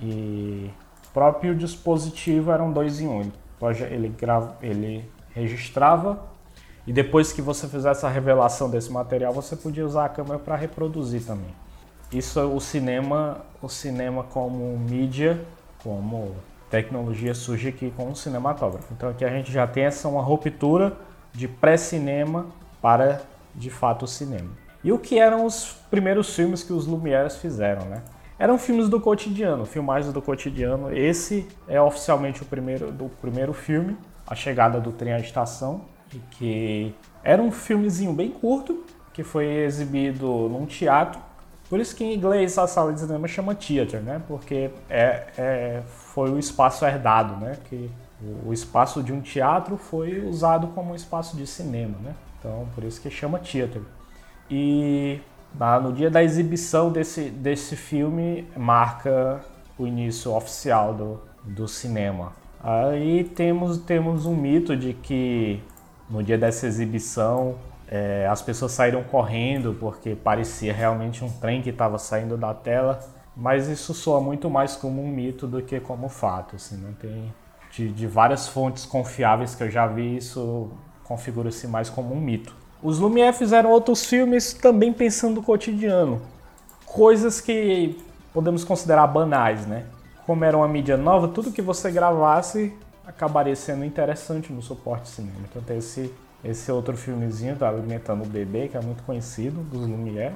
E 0.00 0.70
o 1.06 1.12
próprio 1.12 1.54
dispositivo 1.54 2.50
era 2.50 2.62
um 2.62 2.72
dois 2.72 3.00
em 3.00 3.06
um. 3.06 3.30
Ele, 3.88 4.08
grava, 4.08 4.56
ele 4.60 5.08
registrava 5.32 6.18
e 6.86 6.92
depois 6.92 7.32
que 7.32 7.40
você 7.40 7.68
fizesse 7.68 8.04
a 8.04 8.08
revelação 8.08 8.68
desse 8.68 8.90
material, 8.90 9.32
você 9.32 9.54
podia 9.54 9.86
usar 9.86 10.06
a 10.06 10.08
câmera 10.08 10.38
para 10.38 10.56
reproduzir 10.56 11.24
também. 11.24 11.54
Isso 12.10 12.40
o 12.40 12.60
cinema, 12.60 13.42
o 13.62 13.68
cinema 13.68 14.24
como 14.24 14.76
mídia, 14.76 15.40
como 15.82 16.34
tecnologia 16.70 17.34
surge 17.34 17.68
aqui 17.68 17.92
com 17.96 18.10
o 18.10 18.16
cinematógrafo. 18.16 18.92
Então 18.94 19.10
aqui 19.10 19.24
a 19.24 19.28
gente 19.28 19.50
já 19.50 19.66
tem 19.66 19.84
essa 19.84 20.08
uma 20.08 20.22
ruptura 20.22 20.96
de 21.32 21.48
pré-cinema 21.48 22.46
para 22.80 23.22
de 23.54 23.68
fato 23.68 24.04
o 24.04 24.08
cinema. 24.08 24.50
E 24.82 24.92
o 24.92 24.98
que 24.98 25.18
eram 25.18 25.44
os 25.44 25.76
primeiros 25.90 26.34
filmes 26.34 26.62
que 26.62 26.72
os 26.72 26.86
Lumières 26.86 27.36
fizeram, 27.36 27.84
né? 27.86 28.02
Eram 28.38 28.56
filmes 28.56 28.88
do 28.88 28.98
cotidiano, 28.98 29.66
filmagens 29.66 30.14
do 30.14 30.22
cotidiano. 30.22 30.96
Esse 30.96 31.46
é 31.68 31.80
oficialmente 31.82 32.40
o 32.40 32.46
primeiro 32.46 32.90
do 32.90 33.10
primeiro 33.20 33.52
filme, 33.52 33.98
A 34.26 34.34
Chegada 34.34 34.80
do 34.80 34.92
Trem 34.92 35.12
à 35.12 35.18
Estação, 35.18 35.82
que 36.30 36.94
era 37.22 37.42
um 37.42 37.52
filmezinho 37.52 38.14
bem 38.14 38.30
curto, 38.30 38.82
que 39.12 39.22
foi 39.22 39.44
exibido 39.46 40.48
num 40.48 40.64
teatro. 40.64 41.20
Por 41.70 41.78
isso 41.78 41.94
que 41.94 42.02
em 42.02 42.14
inglês 42.14 42.58
a 42.58 42.66
sala 42.66 42.92
de 42.92 42.98
cinema 42.98 43.28
chama 43.28 43.54
theater, 43.54 44.02
né? 44.02 44.20
Porque 44.26 44.70
é, 44.90 45.28
é, 45.38 45.82
foi 45.86 46.28
o 46.28 46.38
espaço 46.38 46.84
herdado, 46.84 47.36
né? 47.36 47.56
Que 47.68 47.88
o 48.44 48.52
espaço 48.52 49.00
de 49.04 49.12
um 49.12 49.20
teatro 49.20 49.76
foi 49.76 50.26
usado 50.26 50.66
como 50.74 50.90
um 50.90 50.96
espaço 50.96 51.36
de 51.36 51.46
cinema, 51.46 51.96
né? 52.02 52.12
Então, 52.38 52.66
por 52.74 52.82
isso 52.82 53.00
que 53.00 53.08
chama 53.08 53.38
theater. 53.38 53.82
E 54.50 55.20
na, 55.54 55.78
no 55.78 55.92
dia 55.92 56.10
da 56.10 56.24
exibição 56.24 56.90
desse, 56.90 57.30
desse 57.30 57.76
filme, 57.76 58.48
marca 58.56 59.40
o 59.78 59.86
início 59.86 60.34
oficial 60.34 60.92
do, 60.92 61.20
do 61.44 61.68
cinema. 61.68 62.32
Aí 62.62 63.22
temos, 63.22 63.78
temos 63.78 64.26
um 64.26 64.34
mito 64.34 64.76
de 64.76 64.92
que 64.92 65.62
no 66.10 66.20
dia 66.20 66.36
dessa 66.36 66.66
exibição, 66.66 67.54
é, 67.90 68.28
as 68.30 68.40
pessoas 68.40 68.70
saíram 68.70 69.02
correndo 69.02 69.76
porque 69.80 70.14
parecia 70.14 70.72
realmente 70.72 71.24
um 71.24 71.28
trem 71.28 71.60
que 71.60 71.70
estava 71.70 71.98
saindo 71.98 72.36
da 72.36 72.54
tela, 72.54 73.00
mas 73.36 73.66
isso 73.66 73.92
soa 73.92 74.20
muito 74.20 74.48
mais 74.48 74.76
como 74.76 75.02
um 75.02 75.08
mito 75.08 75.46
do 75.48 75.60
que 75.60 75.80
como 75.80 76.08
fato. 76.08 76.54
Assim, 76.54 76.76
não 76.76 76.92
tem 76.92 77.34
de, 77.72 77.88
de 77.88 78.06
várias 78.06 78.46
fontes 78.46 78.86
confiáveis 78.86 79.56
que 79.56 79.64
eu 79.64 79.70
já 79.70 79.88
vi, 79.88 80.16
isso 80.16 80.70
configura-se 81.04 81.66
mais 81.66 81.90
como 81.90 82.14
um 82.14 82.20
mito. 82.20 82.54
Os 82.80 83.00
Lumière 83.00 83.36
fizeram 83.36 83.70
outros 83.70 84.06
filmes 84.06 84.54
também 84.54 84.92
pensando 84.92 85.34
no 85.36 85.42
cotidiano, 85.42 86.22
coisas 86.86 87.40
que 87.40 87.98
podemos 88.32 88.64
considerar 88.64 89.06
banais, 89.08 89.66
né? 89.66 89.84
Como 90.24 90.44
era 90.44 90.56
uma 90.56 90.68
mídia 90.68 90.96
nova, 90.96 91.26
tudo 91.26 91.50
que 91.50 91.60
você 91.60 91.90
gravasse 91.90 92.72
acabaria 93.04 93.56
sendo 93.56 93.84
interessante 93.84 94.52
no 94.52 94.62
suporte 94.62 95.08
cinema. 95.08 95.38
Então 95.50 95.60
tem 95.60 95.78
esse, 95.78 96.14
esse 96.44 96.70
outro 96.72 96.96
filmezinho 96.96 97.56
da 97.56 97.68
Alimentando 97.68 98.24
o 98.24 98.26
Bebê, 98.26 98.68
que 98.68 98.76
é 98.76 98.80
muito 98.80 99.02
conhecido, 99.02 99.62
dos 99.62 99.86
Lumière. 99.86 100.34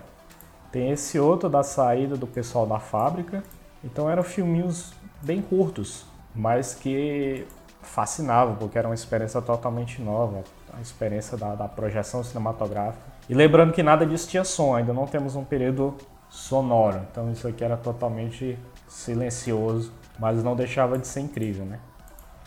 Tem 0.70 0.90
esse 0.90 1.18
outro 1.18 1.48
da 1.48 1.62
saída 1.62 2.16
do 2.16 2.26
pessoal 2.26 2.66
da 2.66 2.78
fábrica. 2.78 3.42
Então 3.82 4.08
eram 4.08 4.22
filminhos 4.22 4.92
bem 5.22 5.40
curtos, 5.40 6.04
mas 6.34 6.74
que 6.74 7.46
fascinavam, 7.82 8.56
porque 8.56 8.78
era 8.78 8.88
uma 8.88 8.94
experiência 8.94 9.40
totalmente 9.40 10.00
nova, 10.00 10.42
a 10.76 10.80
experiência 10.80 11.36
da, 11.36 11.54
da 11.54 11.68
projeção 11.68 12.24
cinematográfica. 12.24 13.04
E 13.28 13.34
lembrando 13.34 13.72
que 13.72 13.82
nada 13.82 14.06
disso 14.06 14.28
tinha 14.28 14.44
som, 14.44 14.74
ainda 14.74 14.92
não 14.92 15.06
temos 15.06 15.36
um 15.36 15.44
período 15.44 15.94
sonoro, 16.28 17.00
então 17.10 17.30
isso 17.30 17.46
aqui 17.46 17.62
era 17.62 17.76
totalmente 17.76 18.58
silencioso, 18.88 19.92
mas 20.18 20.42
não 20.42 20.56
deixava 20.56 20.98
de 20.98 21.06
ser 21.06 21.20
incrível, 21.20 21.64
né? 21.64 21.78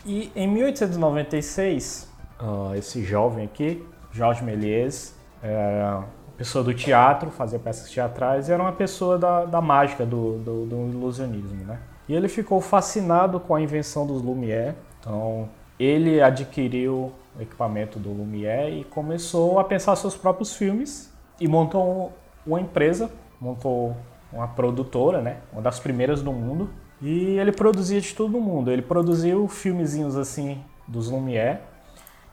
E 0.04 0.30
em 0.36 0.46
1896, 0.46 2.07
uh, 2.40 2.74
esse 2.74 3.02
jovem 3.02 3.44
aqui, 3.44 3.86
Jorge 4.12 4.42
Méliès, 4.42 5.14
é 5.42 6.02
pessoa 6.38 6.62
do 6.62 6.72
teatro, 6.72 7.30
fazia 7.32 7.58
peças 7.58 7.90
teatrais, 7.90 8.48
e 8.48 8.52
era 8.52 8.62
uma 8.62 8.72
pessoa 8.72 9.18
da, 9.18 9.44
da 9.44 9.60
mágica, 9.60 10.06
do, 10.06 10.38
do, 10.38 10.66
do, 10.66 10.76
ilusionismo, 10.88 11.64
né? 11.64 11.80
E 12.08 12.14
ele 12.14 12.28
ficou 12.28 12.60
fascinado 12.60 13.40
com 13.40 13.56
a 13.56 13.60
invenção 13.60 14.06
dos 14.06 14.22
Lumière, 14.22 14.76
então 15.00 15.48
ele 15.78 16.22
adquiriu 16.22 17.12
o 17.36 17.42
equipamento 17.42 17.98
do 17.98 18.10
Lumière 18.10 18.70
e 18.70 18.84
começou 18.84 19.58
a 19.58 19.64
pensar 19.64 19.96
seus 19.96 20.16
próprios 20.16 20.54
filmes 20.54 21.12
e 21.40 21.48
montou 21.48 22.12
uma 22.46 22.60
empresa, 22.60 23.10
montou 23.40 23.96
uma 24.32 24.46
produtora, 24.46 25.20
né? 25.20 25.38
Uma 25.52 25.60
das 25.60 25.80
primeiras 25.80 26.22
do 26.22 26.32
mundo, 26.32 26.70
e 27.02 27.36
ele 27.36 27.50
produzia 27.50 28.00
de 28.00 28.14
todo 28.14 28.40
mundo. 28.40 28.70
Ele 28.70 28.82
produziu 28.82 29.48
filmezinhos 29.48 30.16
assim 30.16 30.62
dos 30.86 31.10
Lumière. 31.10 31.60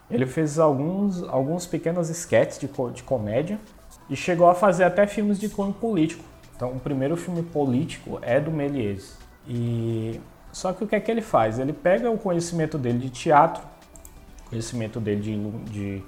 Ele 0.09 0.25
fez 0.25 0.59
alguns, 0.59 1.24
alguns 1.24 1.65
pequenos 1.65 2.09
sketches 2.09 2.59
de, 2.59 2.67
de 2.93 3.03
comédia 3.03 3.59
e 4.09 4.15
chegou 4.15 4.47
a 4.47 4.53
fazer 4.53 4.83
até 4.83 5.07
filmes 5.07 5.39
de 5.39 5.50
cunho 5.50 5.74
político. 5.74 6.24
Então, 6.55 6.71
o 6.71 6.79
primeiro 6.79 7.17
filme 7.17 7.41
político 7.41 8.19
é 8.21 8.39
do 8.39 8.51
Méliès. 8.51 9.17
E 9.47 10.19
só 10.51 10.71
que 10.71 10.83
o 10.83 10.88
que 10.88 10.95
é 10.95 11.00
que 11.00 11.12
ele 11.12 11.21
faz? 11.21 11.59
Ele 11.59 11.74
pega 11.74 12.09
o 12.09 12.17
conhecimento 12.17 12.77
dele 12.77 13.00
de 13.00 13.09
teatro, 13.09 13.63
conhecimento 14.50 15.00
dele 15.00 15.21
de, 15.21 15.71
de 15.71 16.03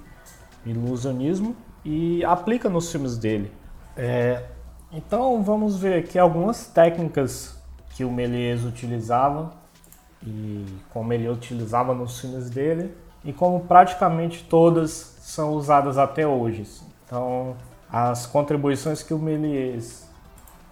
ilusionismo 0.64 1.56
e 1.84 2.24
aplica 2.24 2.68
nos 2.68 2.90
filmes 2.90 3.18
dele. 3.18 3.50
É, 3.96 4.44
então, 4.92 5.42
vamos 5.42 5.78
ver 5.78 5.98
aqui 5.98 6.18
algumas 6.18 6.66
técnicas 6.68 7.60
que 7.90 8.04
o 8.04 8.10
Méliès 8.10 8.64
utilizava 8.64 9.52
e 10.24 10.64
como 10.90 11.12
ele 11.12 11.28
utilizava 11.28 11.92
nos 11.94 12.20
filmes 12.20 12.48
dele 12.48 12.94
e 13.24 13.32
como 13.32 13.60
praticamente 13.60 14.44
todas 14.44 15.16
são 15.20 15.52
usadas 15.52 15.98
até 15.98 16.26
hoje. 16.26 16.66
Então, 17.04 17.56
as 17.90 18.26
contribuições 18.26 19.02
que 19.02 19.14
o 19.14 19.18
Méliès 19.18 20.08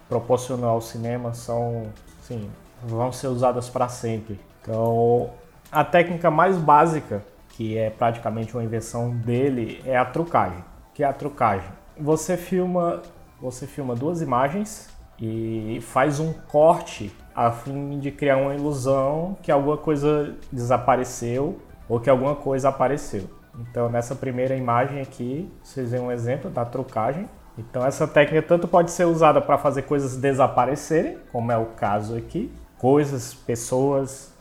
proporcionou 0.07 0.69
ao 0.69 0.81
cinema 0.81 1.33
são, 1.33 1.87
sim, 2.21 2.49
vão 2.83 3.11
ser 3.11 3.27
usadas 3.27 3.69
para 3.69 3.87
sempre. 3.87 4.39
Então, 4.61 5.29
a 5.71 5.83
técnica 5.83 6.31
mais 6.31 6.57
básica, 6.57 7.23
que 7.49 7.77
é 7.77 7.89
praticamente 7.89 8.55
uma 8.55 8.63
invenção 8.63 9.09
dele, 9.09 9.81
é 9.85 9.97
a 9.97 10.05
trucagem. 10.05 10.63
Que 10.93 11.03
é 11.03 11.07
a 11.07 11.13
trucagem? 11.13 11.69
Você 11.99 12.37
filma, 12.37 13.01
você 13.41 13.65
filma 13.67 13.95
duas 13.95 14.21
imagens 14.21 14.89
e 15.19 15.79
faz 15.81 16.19
um 16.19 16.31
corte 16.33 17.11
a 17.35 17.51
fim 17.51 17.99
de 17.99 18.11
criar 18.11 18.37
uma 18.37 18.55
ilusão 18.55 19.37
que 19.41 19.51
alguma 19.51 19.77
coisa 19.77 20.35
desapareceu 20.51 21.59
ou 21.87 21.99
que 21.99 22.09
alguma 22.09 22.35
coisa 22.35 22.69
apareceu. 22.69 23.29
Então, 23.59 23.89
nessa 23.89 24.15
primeira 24.15 24.55
imagem 24.55 25.01
aqui, 25.01 25.51
vocês 25.63 25.91
veem 25.91 26.03
um 26.03 26.11
exemplo 26.11 26.49
da 26.49 26.63
trucagem. 26.63 27.27
Então, 27.57 27.85
essa 27.85 28.07
técnica 28.07 28.47
tanto 28.47 28.67
pode 28.67 28.91
ser 28.91 29.05
usada 29.05 29.41
para 29.41 29.57
fazer 29.57 29.83
coisas 29.83 30.15
desaparecerem, 30.15 31.17
como 31.31 31.51
é 31.51 31.57
o 31.57 31.65
caso 31.65 32.15
aqui, 32.15 32.51
coisas, 32.77 33.33
pessoas, 33.33 34.31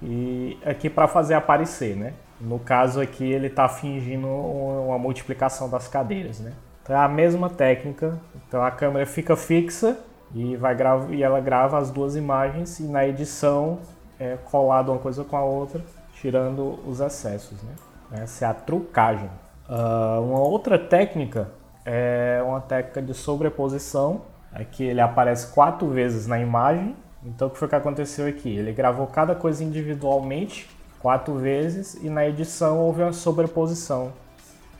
e 0.00 0.58
aqui 0.64 0.88
para 0.88 1.08
fazer 1.08 1.34
aparecer, 1.34 1.96
né? 1.96 2.12
No 2.40 2.58
caso 2.58 3.00
aqui, 3.00 3.24
ele 3.24 3.46
está 3.46 3.68
fingindo 3.68 4.26
uma 4.28 4.98
multiplicação 4.98 5.68
das 5.68 5.88
cadeiras, 5.88 6.40
né? 6.40 6.52
Então 6.82 6.94
é 6.94 6.98
a 6.98 7.08
mesma 7.08 7.48
técnica. 7.48 8.20
Então 8.46 8.62
a 8.62 8.70
câmera 8.70 9.06
fica 9.06 9.34
fixa 9.34 9.98
e, 10.34 10.54
vai 10.56 10.74
grava, 10.74 11.14
e 11.14 11.22
ela 11.22 11.40
grava 11.40 11.78
as 11.78 11.90
duas 11.90 12.14
imagens 12.14 12.78
e 12.78 12.84
na 12.84 13.06
edição 13.06 13.78
é 14.18 14.36
colado 14.36 14.92
uma 14.92 14.98
coisa 14.98 15.24
com 15.24 15.36
a 15.36 15.42
outra, 15.42 15.82
tirando 16.14 16.78
os 16.86 17.00
excessos. 17.00 17.62
Né? 17.62 18.22
Essa 18.22 18.46
é 18.46 18.48
a 18.48 18.54
trucagem. 18.54 19.30
Uh, 19.68 20.20
uma 20.22 20.40
outra 20.40 20.78
técnica 20.78 21.48
é 21.84 22.42
uma 22.44 22.60
técnica 22.60 23.02
de 23.02 23.14
sobreposição. 23.14 24.22
Aqui 24.52 24.84
ele 24.84 25.00
aparece 25.00 25.52
quatro 25.52 25.88
vezes 25.88 26.26
na 26.26 26.38
imagem. 26.38 26.94
Então 27.24 27.48
o 27.48 27.50
que 27.50 27.58
foi 27.58 27.68
que 27.68 27.74
aconteceu 27.74 28.26
aqui? 28.26 28.54
Ele 28.56 28.72
gravou 28.72 29.06
cada 29.06 29.34
coisa 29.34 29.64
individualmente 29.64 30.68
quatro 31.00 31.34
vezes 31.34 31.94
e 32.02 32.08
na 32.08 32.26
edição 32.26 32.78
houve 32.78 33.02
uma 33.02 33.12
sobreposição. 33.12 34.12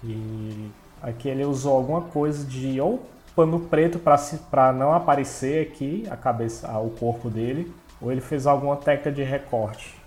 E 0.03 0.71
aqui 1.03 1.29
ele 1.29 1.45
usou 1.45 1.76
alguma 1.76 2.00
coisa 2.03 2.47
de 2.47 2.81
ou 2.81 3.03
pano 3.35 3.61
preto 3.61 3.99
para 3.99 4.73
não 4.73 4.95
aparecer 4.95 5.67
aqui 5.67 6.07
a 6.11 6.17
cabeça, 6.17 6.71
o 6.79 6.91
corpo 6.91 7.29
dele, 7.29 7.71
ou 8.00 8.12
ele 8.12 8.21
fez 8.21 8.47
alguma 8.47 8.76
técnica 8.76 9.11
de 9.11 9.23
recorte. 9.23 10.03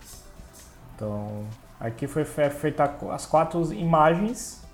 Então, 0.98 1.46
aqui 1.80 2.08
foi 2.08 2.26
feita 2.26 2.92
as 3.12 3.28
quatro 3.28 3.72
imagens 3.72 4.66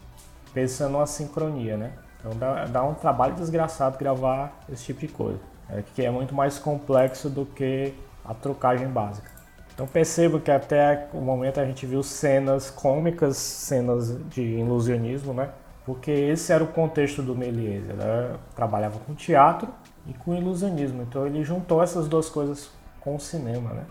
pensando 0.53 0.97
na 0.97 1.05
sincronia, 1.05 1.75
né? 1.75 1.91
Então 2.17 2.31
dá, 2.37 2.65
dá, 2.65 2.83
um 2.83 2.93
trabalho 2.93 3.35
desgraçado 3.35 3.97
gravar 3.97 4.57
esse 4.71 4.85
tipo 4.85 5.01
de 5.01 5.09
coisa. 5.09 5.39
É 5.69 5.81
que 5.81 6.05
é 6.05 6.09
muito 6.09 6.33
mais 6.33 6.57
complexo 6.57 7.29
do 7.29 7.45
que 7.45 7.93
a 8.23 8.33
trocagem 8.33 8.87
básica. 8.87 9.29
Então 9.73 9.85
percebo 9.85 10.39
que 10.39 10.49
até 10.49 11.09
o 11.13 11.19
momento 11.19 11.59
a 11.59 11.65
gente 11.65 11.85
viu 11.85 12.01
cenas 12.01 12.69
cômicas, 12.69 13.35
cenas 13.35 14.17
de 14.29 14.41
ilusionismo, 14.41 15.33
né? 15.33 15.49
Porque 15.85 16.11
esse 16.11 16.53
era 16.53 16.63
o 16.63 16.67
contexto 16.67 17.21
do 17.21 17.35
Méliès. 17.35 17.89
Ele 17.89 18.37
trabalhava 18.55 18.97
com 18.99 19.13
teatro 19.13 19.67
e 20.07 20.13
com 20.13 20.33
ilusionismo. 20.33 21.01
Então 21.01 21.25
ele 21.25 21.43
juntou 21.43 21.83
essas 21.83 22.07
duas 22.07 22.29
coisas 22.29 22.69
com 23.01 23.15
o 23.15 23.19
cinema, 23.19 23.73
né? 23.73 23.83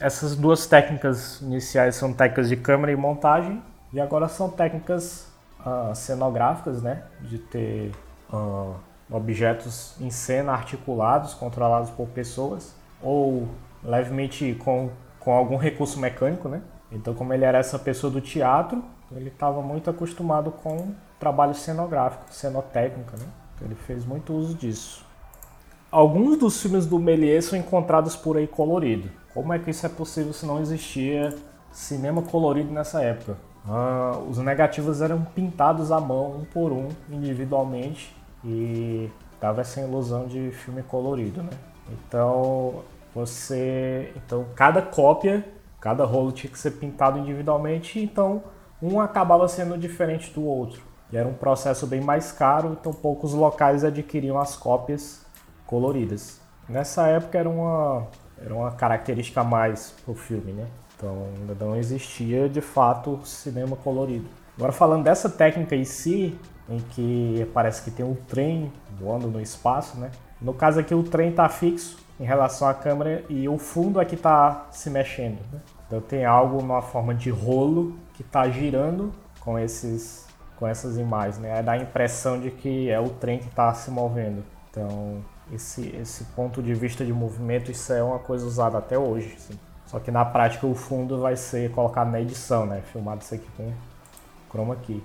Essas 0.00 0.34
duas 0.36 0.66
técnicas 0.66 1.40
iniciais 1.40 1.94
são 1.94 2.12
técnicas 2.12 2.48
de 2.48 2.56
câmera 2.56 2.92
e 2.92 2.96
montagem 2.96 3.62
e 3.92 4.00
agora 4.00 4.28
são 4.28 4.50
técnicas 4.50 5.28
uh, 5.60 5.94
cenográficas, 5.94 6.82
né? 6.82 7.04
De 7.20 7.38
ter 7.38 7.92
uh, 8.32 8.74
objetos 9.10 9.94
em 10.00 10.10
cena 10.10 10.52
articulados, 10.52 11.34
controlados 11.34 11.90
por 11.90 12.08
pessoas 12.08 12.74
ou 13.02 13.48
levemente 13.82 14.54
com 14.64 14.90
com 15.24 15.32
algum 15.32 15.56
recurso 15.56 15.98
mecânico, 15.98 16.48
né? 16.48 16.60
Então, 16.92 17.14
como 17.14 17.32
ele 17.32 17.44
era 17.44 17.58
essa 17.58 17.78
pessoa 17.78 18.12
do 18.12 18.20
teatro, 18.20 18.84
ele 19.10 19.28
estava 19.28 19.62
muito 19.62 19.88
acostumado 19.88 20.50
com 20.50 20.92
trabalho 21.18 21.54
cenográfico, 21.54 22.26
cenotécnica, 22.30 23.16
né? 23.16 23.26
Então, 23.54 23.66
ele 23.66 23.74
fez 23.74 24.04
muito 24.04 24.34
uso 24.34 24.54
disso. 24.54 25.04
Alguns 25.90 26.38
dos 26.38 26.60
filmes 26.60 26.86
do 26.86 26.98
Méliès 26.98 27.46
são 27.46 27.58
encontrados 27.58 28.14
por 28.14 28.36
aí 28.36 28.46
colorido. 28.46 29.08
Como 29.34 29.52
é 29.52 29.58
que 29.58 29.70
isso 29.70 29.84
é 29.84 29.88
possível 29.88 30.32
se 30.32 30.46
não 30.46 30.60
existia 30.60 31.34
cinema 31.72 32.22
colorido 32.22 32.72
nessa 32.72 33.02
época? 33.02 33.36
Ah, 33.68 34.18
os 34.28 34.38
negativos 34.38 35.02
eram 35.02 35.22
pintados 35.24 35.90
à 35.90 36.00
mão, 36.00 36.36
um 36.36 36.44
por 36.44 36.70
um, 36.70 36.88
individualmente, 37.10 38.14
e 38.44 39.10
dava 39.40 39.62
essa 39.62 39.80
ilusão 39.80 40.26
de 40.28 40.52
filme 40.52 40.82
colorido, 40.84 41.42
né? 41.42 41.50
Então, 41.90 42.82
você, 43.14 44.12
então 44.16 44.46
cada 44.54 44.80
cópia, 44.80 45.44
cada 45.80 46.04
rolo 46.04 46.30
tinha 46.30 46.50
que 46.50 46.58
ser 46.58 46.72
pintado 46.72 47.18
individualmente, 47.18 47.98
então 47.98 48.44
um 48.80 49.00
acabava 49.00 49.48
sendo 49.48 49.76
diferente 49.76 50.30
do 50.32 50.44
outro. 50.44 50.82
E 51.10 51.16
era 51.16 51.28
um 51.28 51.34
processo 51.34 51.86
bem 51.86 52.00
mais 52.00 52.30
caro, 52.30 52.76
então 52.78 52.92
poucos 52.92 53.32
locais 53.34 53.84
adquiriam 53.84 54.38
as 54.38 54.56
cópias 54.56 55.24
coloridas. 55.66 56.40
Nessa 56.68 57.06
época 57.08 57.38
era 57.38 57.48
uma, 57.48 58.06
era 58.42 58.54
uma 58.54 58.72
característica 58.72 59.40
a 59.40 59.44
mais 59.44 59.94
pro 60.04 60.14
filme, 60.14 60.52
né? 60.52 60.66
Então 60.96 61.26
ainda 61.38 61.54
não 61.64 61.76
existia 61.76 62.48
de 62.48 62.60
fato 62.60 63.20
cinema 63.24 63.76
colorido. 63.76 64.26
Agora 64.56 64.72
falando 64.72 65.04
dessa 65.04 65.28
técnica 65.28 65.74
em 65.74 65.84
si, 65.84 66.38
em 66.68 66.78
que 66.78 67.48
parece 67.52 67.82
que 67.82 67.90
tem 67.90 68.04
um 68.04 68.14
trem 68.14 68.72
voando 68.98 69.28
no 69.28 69.40
espaço, 69.40 69.98
né? 69.98 70.10
No 70.40 70.54
caso 70.54 70.80
aqui 70.80 70.94
o 70.94 71.02
trem 71.02 71.30
está 71.30 71.48
fixo 71.48 71.98
em 72.18 72.24
relação 72.24 72.68
à 72.68 72.74
câmera 72.74 73.24
e 73.28 73.48
o 73.48 73.58
fundo 73.58 74.00
é 74.00 74.04
que 74.04 74.14
está 74.14 74.66
se 74.70 74.88
mexendo. 74.88 75.38
Né? 75.52 75.60
Então 75.86 76.00
tem 76.00 76.24
algo 76.24 76.62
na 76.62 76.80
forma 76.80 77.14
de 77.14 77.30
rolo 77.30 77.96
que 78.14 78.22
está 78.22 78.48
girando 78.48 79.12
com 79.40 79.58
esses 79.58 80.24
com 80.56 80.68
essas 80.68 80.96
imagens, 80.96 81.38
né? 81.38 81.60
Dá 81.62 81.72
a 81.72 81.76
impressão 81.76 82.40
de 82.40 82.50
que 82.50 82.88
é 82.88 83.00
o 83.00 83.08
trem 83.08 83.40
que 83.40 83.48
está 83.48 83.74
se 83.74 83.90
movendo. 83.90 84.44
Então 84.70 85.20
esse 85.52 85.88
esse 85.96 86.24
ponto 86.36 86.62
de 86.62 86.74
vista 86.74 87.04
de 87.04 87.12
movimento 87.12 87.70
isso 87.70 87.92
é 87.92 88.02
uma 88.02 88.18
coisa 88.18 88.46
usada 88.46 88.78
até 88.78 88.98
hoje. 88.98 89.34
Assim. 89.36 89.58
Só 89.86 90.00
que 90.00 90.10
na 90.10 90.24
prática 90.24 90.66
o 90.66 90.74
fundo 90.74 91.20
vai 91.20 91.36
ser 91.36 91.70
colocado 91.72 92.10
na 92.10 92.20
edição, 92.20 92.66
né? 92.66 92.82
Filmado 92.92 93.22
isso 93.22 93.34
aqui 93.34 93.46
com 93.56 93.72
chroma 94.50 94.76
key. 94.76 95.02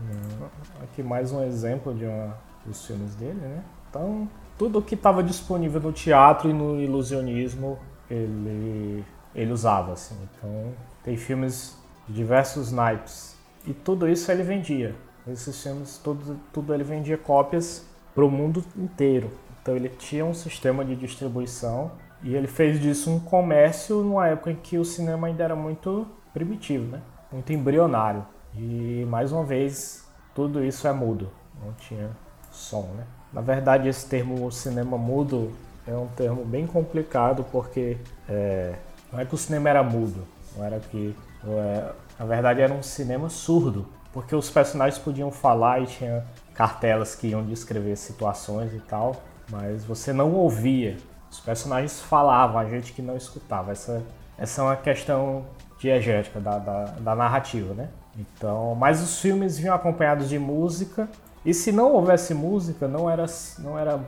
Hum, 0.00 0.46
aqui 0.82 1.02
mais 1.02 1.32
um 1.32 1.42
exemplo 1.42 1.94
de 1.94 2.04
uma 2.04 2.36
dos 2.64 2.84
filmes 2.86 3.14
dele, 3.14 3.40
né? 3.40 3.62
Então 3.88 4.28
tudo 4.58 4.80
que 4.80 4.94
estava 4.94 5.22
disponível 5.22 5.80
no 5.80 5.92
teatro 5.92 6.48
e 6.48 6.52
no 6.52 6.80
ilusionismo 6.80 7.78
ele, 8.10 9.04
ele 9.34 9.52
usava. 9.52 9.92
Assim. 9.92 10.16
Então, 10.22 10.72
tem 11.04 11.16
filmes 11.16 11.76
de 12.08 12.14
diversos 12.14 12.72
naipes. 12.72 13.36
E 13.66 13.72
tudo 13.72 14.08
isso 14.08 14.30
ele 14.30 14.42
vendia. 14.42 14.94
Esses 15.26 15.60
filmes, 15.60 15.98
tudo, 15.98 16.38
tudo 16.52 16.72
ele 16.72 16.84
vendia 16.84 17.18
cópias 17.18 17.84
para 18.14 18.24
o 18.24 18.30
mundo 18.30 18.64
inteiro. 18.76 19.30
Então, 19.66 19.74
ele 19.74 19.88
tinha 19.88 20.24
um 20.24 20.32
sistema 20.32 20.84
de 20.84 20.94
distribuição 20.94 21.90
e 22.22 22.36
ele 22.36 22.46
fez 22.46 22.78
disso 22.78 23.10
um 23.10 23.18
comércio 23.18 23.96
numa 23.96 24.28
época 24.28 24.52
em 24.52 24.54
que 24.54 24.78
o 24.78 24.84
cinema 24.84 25.26
ainda 25.26 25.42
era 25.42 25.56
muito 25.56 26.06
primitivo, 26.32 26.92
né? 26.92 27.02
muito 27.32 27.52
embrionário. 27.52 28.24
E, 28.54 29.04
mais 29.08 29.32
uma 29.32 29.42
vez, 29.42 30.06
tudo 30.32 30.64
isso 30.64 30.86
é 30.86 30.92
mudo. 30.92 31.32
Não 31.60 31.72
tinha 31.72 32.10
som, 32.52 32.82
né? 32.96 33.04
Na 33.32 33.40
verdade, 33.40 33.88
esse 33.88 34.08
termo 34.08 34.52
cinema 34.52 34.96
mudo 34.96 35.50
é 35.84 35.96
um 35.96 36.06
termo 36.06 36.44
bem 36.44 36.64
complicado 36.64 37.44
porque 37.50 37.96
é, 38.28 38.76
não 39.12 39.18
é 39.18 39.24
que 39.24 39.34
o 39.34 39.38
cinema 39.38 39.68
era 39.68 39.82
mudo, 39.82 40.28
não 40.56 40.64
era 40.64 40.78
que. 40.78 41.12
É, 41.44 41.92
na 42.20 42.24
verdade, 42.24 42.60
era 42.60 42.72
um 42.72 42.84
cinema 42.84 43.28
surdo, 43.28 43.84
porque 44.12 44.36
os 44.36 44.48
personagens 44.48 45.02
podiam 45.02 45.32
falar 45.32 45.82
e 45.82 45.86
tinha 45.86 46.24
cartelas 46.54 47.16
que 47.16 47.26
iam 47.26 47.44
descrever 47.44 47.96
situações 47.96 48.72
e 48.72 48.78
tal, 48.78 49.16
mas 49.50 49.84
você 49.84 50.12
não 50.12 50.32
ouvia. 50.32 50.96
Os 51.30 51.40
personagens 51.40 52.00
falavam, 52.00 52.58
a 52.58 52.68
gente 52.68 52.92
que 52.92 53.02
não 53.02 53.16
escutava. 53.16 53.72
Essa, 53.72 54.02
essa 54.38 54.60
é 54.60 54.64
uma 54.64 54.76
questão 54.76 55.44
diegética 55.78 56.40
da, 56.40 56.58
da, 56.58 56.84
da 56.84 57.14
narrativa, 57.14 57.74
né? 57.74 57.88
Então, 58.18 58.74
mas 58.74 59.02
os 59.02 59.20
filmes 59.20 59.58
vinham 59.58 59.74
acompanhados 59.74 60.28
de 60.28 60.38
música 60.38 61.08
e 61.46 61.54
se 61.54 61.70
não 61.70 61.92
houvesse 61.92 62.34
música, 62.34 62.88
não 62.88 63.08
era, 63.08 63.26
não 63.60 63.78
era 63.78 64.00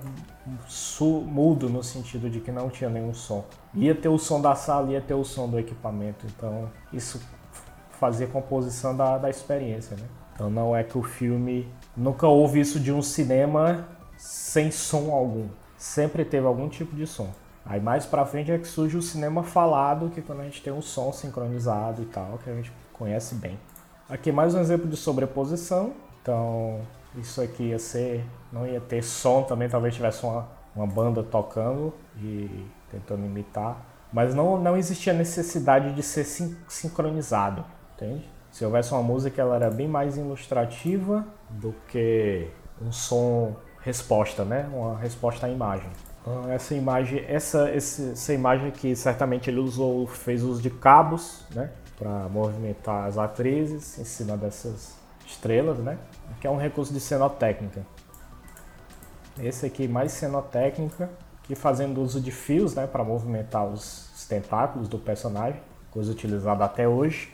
mudo 1.24 1.68
no 1.68 1.84
sentido 1.84 2.28
de 2.28 2.40
que 2.40 2.50
não 2.50 2.68
tinha 2.68 2.90
nenhum 2.90 3.14
som. 3.14 3.44
Ia 3.74 3.94
ter 3.94 4.08
o 4.08 4.18
som 4.18 4.40
da 4.40 4.56
sala, 4.56 4.90
ia 4.90 5.00
ter 5.00 5.14
o 5.14 5.24
som 5.24 5.48
do 5.48 5.56
equipamento. 5.56 6.26
Então 6.26 6.68
isso 6.92 7.20
fazia 7.92 8.26
composição 8.26 8.96
da, 8.96 9.18
da 9.18 9.30
experiência, 9.30 9.96
né? 9.96 10.02
Então 10.34 10.50
não 10.50 10.74
é 10.74 10.82
que 10.82 10.98
o 10.98 11.02
filme 11.02 11.72
nunca 11.96 12.26
houve 12.26 12.58
isso 12.58 12.80
de 12.80 12.92
um 12.92 13.02
cinema 13.02 13.86
sem 14.18 14.70
som 14.70 15.12
algum. 15.12 15.46
Sempre 15.78 16.24
teve 16.24 16.46
algum 16.46 16.68
tipo 16.68 16.94
de 16.94 17.06
som. 17.06 17.30
Aí 17.64 17.80
mais 17.80 18.04
pra 18.04 18.26
frente 18.26 18.50
é 18.50 18.58
que 18.58 18.66
surge 18.66 18.96
o 18.96 19.02
cinema 19.02 19.42
falado, 19.42 20.10
que 20.10 20.20
é 20.20 20.22
quando 20.22 20.40
a 20.40 20.44
gente 20.44 20.60
tem 20.60 20.72
um 20.72 20.82
som 20.82 21.12
sincronizado 21.12 22.02
e 22.02 22.06
tal, 22.06 22.38
que 22.42 22.50
a 22.50 22.54
gente 22.54 22.72
conhece 22.92 23.34
bem. 23.36 23.58
Aqui 24.08 24.32
mais 24.32 24.54
um 24.54 24.60
exemplo 24.60 24.88
de 24.88 24.96
sobreposição. 24.96 25.92
Então 26.20 26.80
isso 27.16 27.40
aqui 27.40 27.64
ia 27.64 27.78
ser. 27.78 28.24
Não 28.52 28.66
ia 28.66 28.80
ter 28.80 29.02
som 29.02 29.42
também, 29.42 29.68
talvez 29.68 29.94
tivesse 29.94 30.24
uma, 30.24 30.48
uma 30.74 30.86
banda 30.86 31.22
tocando 31.22 31.94
e 32.16 32.66
tentando 32.90 33.24
imitar. 33.24 33.86
Mas 34.12 34.34
não, 34.34 34.58
não 34.58 34.76
existia 34.76 35.12
necessidade 35.12 35.92
de 35.92 36.02
ser 36.02 36.24
sin 36.24 36.56
sincronizado, 36.66 37.64
entende? 37.94 38.28
Se 38.50 38.64
houvesse 38.64 38.92
uma 38.92 39.02
música, 39.02 39.42
ela 39.42 39.56
era 39.56 39.70
bem 39.70 39.86
mais 39.86 40.16
ilustrativa 40.16 41.26
do 41.50 41.74
que 41.88 42.48
um 42.80 42.90
som 42.90 43.54
resposta, 43.88 44.44
né? 44.44 44.68
Uma 44.70 44.98
resposta 44.98 45.46
à 45.46 45.48
imagem. 45.48 45.88
Então, 46.20 46.50
essa 46.50 46.74
imagem, 46.74 47.24
essa, 47.26 47.70
essa 47.70 48.34
imagem 48.34 48.68
aqui, 48.68 48.94
certamente 48.94 49.48
ele 49.48 49.60
usou, 49.60 50.06
fez 50.06 50.42
uso 50.42 50.60
de 50.60 50.68
cabos, 50.68 51.42
né? 51.54 51.70
Para 51.98 52.28
movimentar 52.28 53.06
as 53.06 53.16
atrizes 53.16 53.98
em 53.98 54.04
cima 54.04 54.36
dessas 54.36 54.94
estrelas, 55.26 55.78
né? 55.78 55.98
que 56.40 56.46
é 56.46 56.50
um 56.50 56.56
recurso 56.56 56.92
de 56.92 57.00
cenotécnica. 57.00 57.84
Esse 59.40 59.66
aqui 59.66 59.88
mais 59.88 60.12
cenotécnica, 60.12 61.08
que 61.44 61.54
fazendo 61.54 62.02
uso 62.02 62.20
de 62.20 62.30
fios 62.30 62.74
né, 62.74 62.86
para 62.86 63.02
movimentar 63.02 63.64
os 63.66 64.26
tentáculos 64.28 64.88
do 64.88 64.98
personagem, 64.98 65.60
coisa 65.90 66.12
utilizada 66.12 66.64
até 66.64 66.86
hoje. 66.86 67.32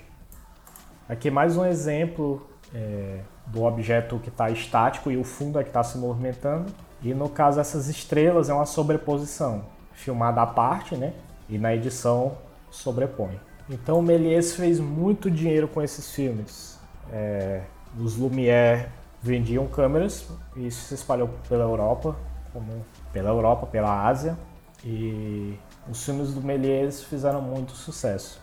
Aqui 1.08 1.30
mais 1.30 1.56
um 1.56 1.64
exemplo 1.64 2.46
é, 2.74 3.20
do 3.46 3.62
objeto 3.62 4.18
que 4.18 4.28
está 4.28 4.50
estático 4.50 5.10
e 5.10 5.16
o 5.16 5.24
fundo 5.24 5.58
é 5.58 5.62
que 5.62 5.70
está 5.70 5.82
se 5.82 5.96
movimentando. 5.96 6.72
E 7.02 7.14
no 7.14 7.28
caso 7.28 7.60
essas 7.60 7.88
estrelas 7.88 8.48
é 8.48 8.54
uma 8.54 8.66
sobreposição, 8.66 9.64
filmada 9.92 10.42
à 10.42 10.46
parte, 10.46 10.96
né? 10.96 11.12
E 11.48 11.58
na 11.58 11.74
edição 11.74 12.32
sobrepõe. 12.70 13.38
Então 13.70 14.02
Méliès 14.02 14.54
fez 14.54 14.80
muito 14.80 15.30
dinheiro 15.30 15.68
com 15.68 15.82
esses 15.82 16.12
filmes. 16.12 16.78
É, 17.12 17.62
os 17.98 18.16
Lumière 18.16 18.88
vendiam 19.22 19.66
câmeras 19.66 20.26
e 20.56 20.66
isso 20.66 20.82
se 20.88 20.94
espalhou 20.94 21.30
pela 21.48 21.64
Europa, 21.64 22.16
como 22.52 22.84
pela 23.12 23.30
Europa, 23.30 23.66
pela 23.66 24.06
Ásia 24.06 24.36
e 24.84 25.58
os 25.88 26.04
filmes 26.04 26.34
do 26.34 26.42
Méliès 26.42 27.02
fizeram 27.02 27.40
muito 27.40 27.72
sucesso. 27.72 28.40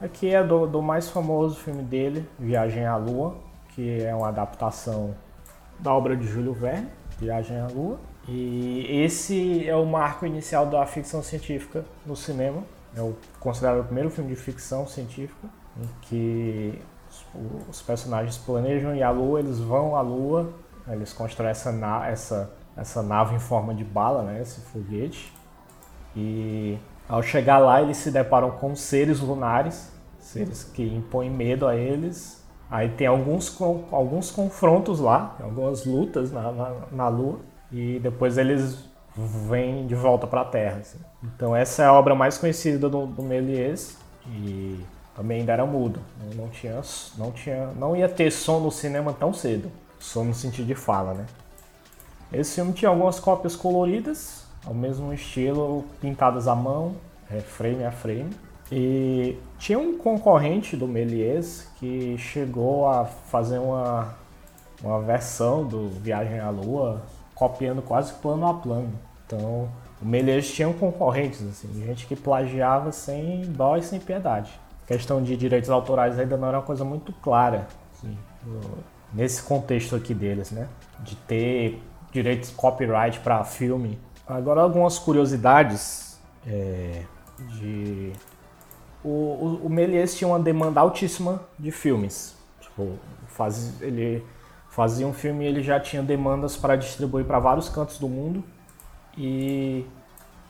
Aqui 0.00 0.34
é 0.34 0.42
do, 0.42 0.66
do 0.66 0.82
mais 0.82 1.08
famoso 1.08 1.56
filme 1.56 1.82
dele, 1.82 2.28
Viagem 2.38 2.84
à 2.84 2.96
Lua, 2.96 3.36
que 3.74 4.02
é 4.02 4.14
uma 4.14 4.28
adaptação 4.28 5.14
da 5.78 5.92
obra 5.92 6.16
de 6.16 6.26
Júlio 6.26 6.52
Verne, 6.52 6.88
Viagem 7.18 7.58
à 7.58 7.66
Lua. 7.66 7.98
E 8.28 8.86
esse 9.04 9.68
é 9.68 9.76
o 9.76 9.84
marco 9.84 10.24
inicial 10.24 10.66
da 10.66 10.84
ficção 10.86 11.22
científica 11.22 11.84
no 12.06 12.16
cinema. 12.16 12.62
É 12.96 13.00
o, 13.00 13.16
considerado 13.40 13.80
o 13.80 13.84
primeiro 13.84 14.08
filme 14.10 14.30
de 14.30 14.36
ficção 14.36 14.86
científica 14.86 15.48
em 15.76 15.88
que 16.02 16.82
os, 17.68 17.82
personagens 17.82 18.38
planejam 18.38 18.94
ir 18.94 19.02
à 19.02 19.10
Lua, 19.10 19.40
eles 19.40 19.58
vão 19.58 19.96
à 19.96 20.00
Lua, 20.00 20.52
eles 20.88 21.12
constroem 21.12 21.50
essa, 21.50 21.70
essa, 22.06 22.52
essa 22.76 23.02
nave 23.02 23.34
em 23.34 23.38
forma 23.38 23.74
de 23.74 23.84
bala, 23.84 24.22
né, 24.22 24.40
esse 24.40 24.60
foguete. 24.60 25.32
E 26.16 26.78
ao 27.08 27.22
chegar 27.22 27.58
lá, 27.58 27.82
eles 27.82 27.96
se 27.96 28.10
deparam 28.10 28.52
com 28.52 28.74
seres 28.76 29.20
lunares, 29.20 29.92
seres 30.18 30.64
que 30.64 30.82
impõem 30.82 31.30
medo 31.30 31.66
a 31.66 31.76
eles. 31.76 32.43
Aí 32.70 32.88
tem 32.88 33.06
alguns, 33.06 33.56
alguns 33.92 34.30
confrontos 34.30 35.00
lá, 35.00 35.36
algumas 35.40 35.84
lutas 35.84 36.32
na, 36.32 36.50
na, 36.50 36.72
na 36.90 37.08
Lua, 37.08 37.38
e 37.70 37.98
depois 38.00 38.38
eles 38.38 38.84
vêm 39.16 39.86
de 39.86 39.94
volta 39.94 40.26
para 40.26 40.40
a 40.40 40.44
Terra. 40.44 40.78
Assim. 40.80 40.98
Então 41.22 41.54
essa 41.54 41.82
é 41.82 41.86
a 41.86 41.92
obra 41.92 42.14
mais 42.14 42.38
conhecida 42.38 42.88
do, 42.88 43.06
do 43.06 43.22
Méliès 43.22 43.96
e 44.26 44.80
também 45.14 45.40
ainda 45.40 45.52
era 45.52 45.64
mudo, 45.64 46.00
não 46.34 46.48
tinha, 46.48 46.80
não 47.16 47.30
tinha, 47.30 47.66
não 47.76 47.96
ia 47.96 48.08
ter 48.08 48.32
som 48.32 48.58
no 48.58 48.70
cinema 48.70 49.12
tão 49.12 49.32
cedo, 49.32 49.70
som 50.00 50.24
no 50.24 50.34
sentido 50.34 50.66
de 50.66 50.74
fala, 50.74 51.14
né? 51.14 51.26
Esse 52.32 52.56
filme 52.56 52.72
tinha 52.72 52.88
algumas 52.88 53.20
cópias 53.20 53.54
coloridas, 53.54 54.44
ao 54.66 54.74
mesmo 54.74 55.12
estilo, 55.12 55.84
pintadas 56.00 56.48
à 56.48 56.54
mão, 56.54 56.96
é, 57.30 57.38
frame 57.38 57.84
a 57.84 57.92
frame. 57.92 58.30
E 58.72 59.38
tinha 59.58 59.78
um 59.78 59.98
concorrente 59.98 60.76
do 60.76 60.86
Méliès 60.88 61.68
que 61.76 62.16
chegou 62.18 62.88
a 62.88 63.04
fazer 63.04 63.58
uma, 63.58 64.14
uma 64.82 65.00
versão 65.00 65.64
do 65.64 65.88
Viagem 65.88 66.40
à 66.40 66.50
Lua, 66.50 67.02
copiando 67.34 67.82
quase 67.82 68.14
plano 68.14 68.46
a 68.46 68.54
plano. 68.54 68.92
Então, 69.26 69.68
o 70.00 70.04
Méliès 70.06 70.50
tinha 70.50 70.72
concorrentes, 70.72 71.42
assim, 71.42 71.68
gente 71.84 72.06
que 72.06 72.16
plagiava 72.16 72.90
sem 72.92 73.42
dó 73.42 73.76
e 73.76 73.82
sem 73.82 74.00
piedade. 74.00 74.50
A 74.84 74.86
questão 74.86 75.22
de 75.22 75.36
direitos 75.36 75.70
autorais 75.70 76.18
ainda 76.18 76.36
não 76.36 76.48
era 76.48 76.58
uma 76.58 76.64
coisa 76.64 76.84
muito 76.84 77.12
clara, 77.12 77.66
assim, 77.92 78.16
nesse 79.12 79.42
contexto 79.42 79.96
aqui 79.96 80.12
deles, 80.12 80.50
né? 80.50 80.68
De 81.00 81.16
ter 81.16 81.82
direitos 82.12 82.50
copyright 82.50 83.20
para 83.20 83.42
filme 83.44 83.98
Agora 84.26 84.62
algumas 84.62 84.98
curiosidades 84.98 86.18
é, 86.46 87.02
de... 87.58 88.12
O, 89.04 89.08
o, 89.08 89.60
o 89.66 89.68
Méliès 89.68 90.16
tinha 90.16 90.28
uma 90.28 90.40
demanda 90.40 90.80
altíssima 90.80 91.42
de 91.58 91.70
filmes. 91.70 92.34
Tipo, 92.60 92.92
faz, 93.26 93.80
ele 93.82 94.24
fazia 94.70 95.06
um 95.06 95.12
filme 95.12 95.44
e 95.44 95.48
ele 95.48 95.62
já 95.62 95.78
tinha 95.78 96.02
demandas 96.02 96.56
para 96.56 96.74
distribuir 96.74 97.24
para 97.24 97.38
vários 97.38 97.68
cantos 97.68 97.98
do 97.98 98.08
mundo. 98.08 98.42
E 99.16 99.84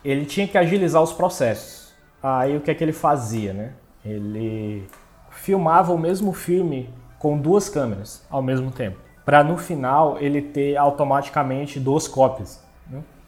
ele 0.03 0.25
tinha 0.25 0.47
que 0.47 0.57
agilizar 0.57 1.01
os 1.03 1.13
processos. 1.13 1.93
Aí 2.23 2.57
o 2.57 2.61
que 2.61 2.71
é 2.71 2.73
que 2.73 2.83
ele 2.83 2.93
fazia, 2.93 3.53
né? 3.53 3.73
Ele 4.03 4.87
filmava 5.29 5.93
o 5.93 5.97
mesmo 5.97 6.33
filme 6.33 6.89
com 7.19 7.37
duas 7.37 7.69
câmeras 7.69 8.25
ao 8.29 8.41
mesmo 8.41 8.71
tempo, 8.71 8.97
para 9.23 9.43
no 9.43 9.57
final 9.57 10.17
ele 10.19 10.41
ter 10.41 10.77
automaticamente 10.77 11.79
duas 11.79 12.07
cópias. 12.07 12.63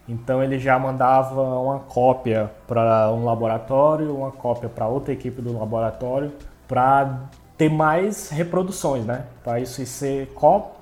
Então 0.08 0.42
ele 0.42 0.58
já 0.58 0.78
mandava 0.78 1.42
uma 1.42 1.80
cópia 1.80 2.50
para 2.66 3.12
um 3.12 3.24
laboratório, 3.24 4.16
uma 4.16 4.32
cópia 4.32 4.68
para 4.68 4.88
outra 4.88 5.12
equipe 5.12 5.42
do 5.42 5.58
laboratório, 5.58 6.32
para 6.66 7.20
ter 7.58 7.68
mais 7.68 8.30
reproduções, 8.30 9.04
né? 9.04 9.26
Para 9.44 9.60
isso 9.60 9.84
ser 9.84 10.32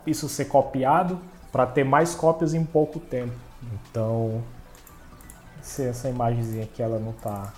isso 0.06 0.28
ser 0.28 0.44
copiado, 0.44 1.18
para 1.50 1.66
ter 1.66 1.82
mais 1.82 2.14
cópias 2.14 2.54
em 2.54 2.64
pouco 2.64 3.00
tempo. 3.00 3.32
Então, 3.90 4.42
se 5.60 5.84
essa 5.84 6.08
imagenzinha 6.08 6.64
aqui 6.64 6.80
ela 6.80 7.00
não 7.00 7.10
está 7.10 7.52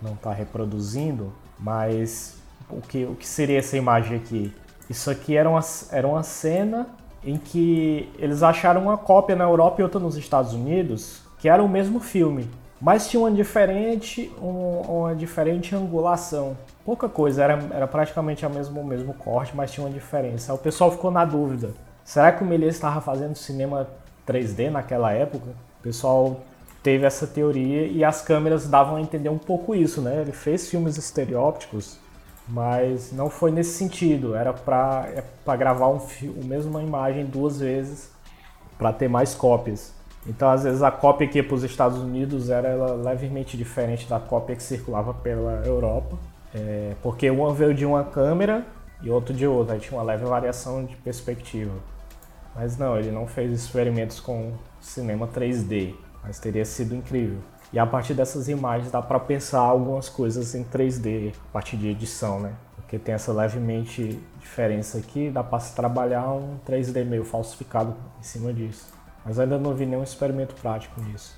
não 0.00 0.14
tá 0.14 0.32
reproduzindo, 0.32 1.32
mas 1.58 2.38
o 2.70 2.80
que, 2.80 3.04
o 3.04 3.14
que 3.14 3.26
seria 3.26 3.58
essa 3.58 3.76
imagem 3.76 4.16
aqui? 4.18 4.54
Isso 4.88 5.10
aqui 5.10 5.36
era 5.36 5.48
uma, 5.48 5.60
era 5.90 6.06
uma 6.06 6.22
cena 6.22 6.86
em 7.26 7.36
que 7.36 8.08
eles 8.18 8.42
acharam 8.42 8.82
uma 8.82 8.96
cópia 8.96 9.34
na 9.34 9.44
Europa 9.44 9.80
e 9.80 9.82
outra 9.82 9.98
nos 9.98 10.16
Estados 10.16 10.54
Unidos, 10.54 11.20
que 11.38 11.48
era 11.48 11.62
o 11.62 11.68
mesmo 11.68 11.98
filme, 11.98 12.48
mas 12.80 13.08
tinha 13.08 13.20
uma 13.20 13.32
diferente, 13.32 14.32
um, 14.40 14.80
uma 14.80 15.14
diferente 15.14 15.74
angulação. 15.74 16.56
Pouca 16.84 17.08
coisa, 17.08 17.42
era, 17.42 17.58
era 17.72 17.86
praticamente 17.88 18.46
o 18.46 18.50
mesmo, 18.50 18.80
o 18.80 18.86
mesmo 18.86 19.12
corte, 19.12 19.56
mas 19.56 19.72
tinha 19.72 19.84
uma 19.84 19.92
diferença. 19.92 20.54
O 20.54 20.58
pessoal 20.58 20.92
ficou 20.92 21.10
na 21.10 21.24
dúvida: 21.24 21.70
será 22.04 22.30
que 22.30 22.44
o 22.44 22.46
Méliès 22.46 22.76
estava 22.76 23.00
fazendo 23.00 23.34
cinema 23.34 23.88
3D 24.26 24.70
naquela 24.70 25.12
época? 25.12 25.50
O 25.80 25.82
pessoal 25.82 26.40
teve 26.82 27.04
essa 27.04 27.26
teoria 27.26 27.86
e 27.86 28.04
as 28.04 28.22
câmeras 28.22 28.68
davam 28.68 28.96
a 28.96 29.00
entender 29.00 29.30
um 29.30 29.38
pouco 29.38 29.74
isso, 29.74 30.00
né? 30.00 30.20
Ele 30.20 30.32
fez 30.32 30.68
filmes 30.68 30.96
estereópticos 30.96 31.98
mas 32.48 33.12
não 33.12 33.28
foi 33.28 33.50
nesse 33.50 33.76
sentido, 33.76 34.34
era 34.34 34.52
para 34.52 35.08
é 35.14 35.56
gravar 35.56 35.88
um, 35.88 35.96
a 35.98 36.44
mesma 36.44 36.82
imagem 36.82 37.26
duas 37.26 37.58
vezes 37.58 38.10
para 38.78 38.92
ter 38.92 39.08
mais 39.08 39.34
cópias. 39.34 39.94
Então, 40.26 40.50
às 40.50 40.64
vezes, 40.64 40.82
a 40.82 40.90
cópia 40.90 41.26
que 41.28 41.38
ia 41.38 41.44
para 41.44 41.54
os 41.54 41.62
Estados 41.62 41.98
Unidos 41.98 42.50
era 42.50 42.94
levemente 42.94 43.56
diferente 43.56 44.08
da 44.08 44.18
cópia 44.18 44.56
que 44.56 44.62
circulava 44.62 45.14
pela 45.14 45.64
Europa, 45.64 46.16
é, 46.54 46.94
porque 47.02 47.30
uma 47.30 47.54
veio 47.54 47.72
de 47.72 47.86
uma 47.86 48.02
câmera 48.02 48.66
e 49.02 49.10
outro 49.10 49.32
de 49.34 49.46
outra, 49.46 49.74
aí 49.74 49.80
tinha 49.80 49.96
uma 49.96 50.04
leve 50.04 50.24
variação 50.24 50.84
de 50.84 50.96
perspectiva. 50.96 51.74
Mas 52.54 52.76
não, 52.76 52.98
ele 52.98 53.10
não 53.10 53.26
fez 53.26 53.52
experimentos 53.52 54.18
com 54.18 54.52
cinema 54.80 55.28
3D, 55.28 55.94
mas 56.24 56.38
teria 56.38 56.64
sido 56.64 56.94
incrível. 56.94 57.38
E 57.72 57.78
a 57.78 57.86
partir 57.86 58.14
dessas 58.14 58.48
imagens 58.48 58.90
dá 58.90 59.02
para 59.02 59.18
pensar 59.18 59.60
algumas 59.60 60.08
coisas 60.08 60.54
em 60.54 60.64
3D 60.64 61.34
a 61.50 61.52
partir 61.52 61.76
de 61.76 61.88
edição, 61.88 62.40
né? 62.40 62.54
Porque 62.76 62.98
tem 62.98 63.14
essa 63.14 63.32
levemente 63.32 64.20
diferença 64.38 64.98
aqui, 64.98 65.28
dá 65.28 65.42
para 65.42 65.58
se 65.58 65.74
trabalhar 65.74 66.30
um 66.30 66.56
3D 66.66 67.04
meio 67.04 67.24
falsificado 67.24 67.96
em 68.20 68.22
cima 68.22 68.52
disso. 68.52 68.92
Mas 69.24 69.40
ainda 69.40 69.58
não 69.58 69.74
vi 69.74 69.84
nenhum 69.84 70.04
experimento 70.04 70.54
prático 70.54 71.00
nisso. 71.00 71.36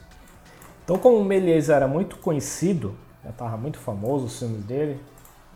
Então, 0.84 0.98
como 0.98 1.16
o 1.16 1.24
Méliès 1.24 1.70
era 1.70 1.88
muito 1.88 2.16
conhecido, 2.18 2.94
já 3.24 3.30
estava 3.30 3.56
muito 3.56 3.78
famoso 3.78 4.26
os 4.26 4.38
filmes 4.38 4.62
dele, 4.64 5.00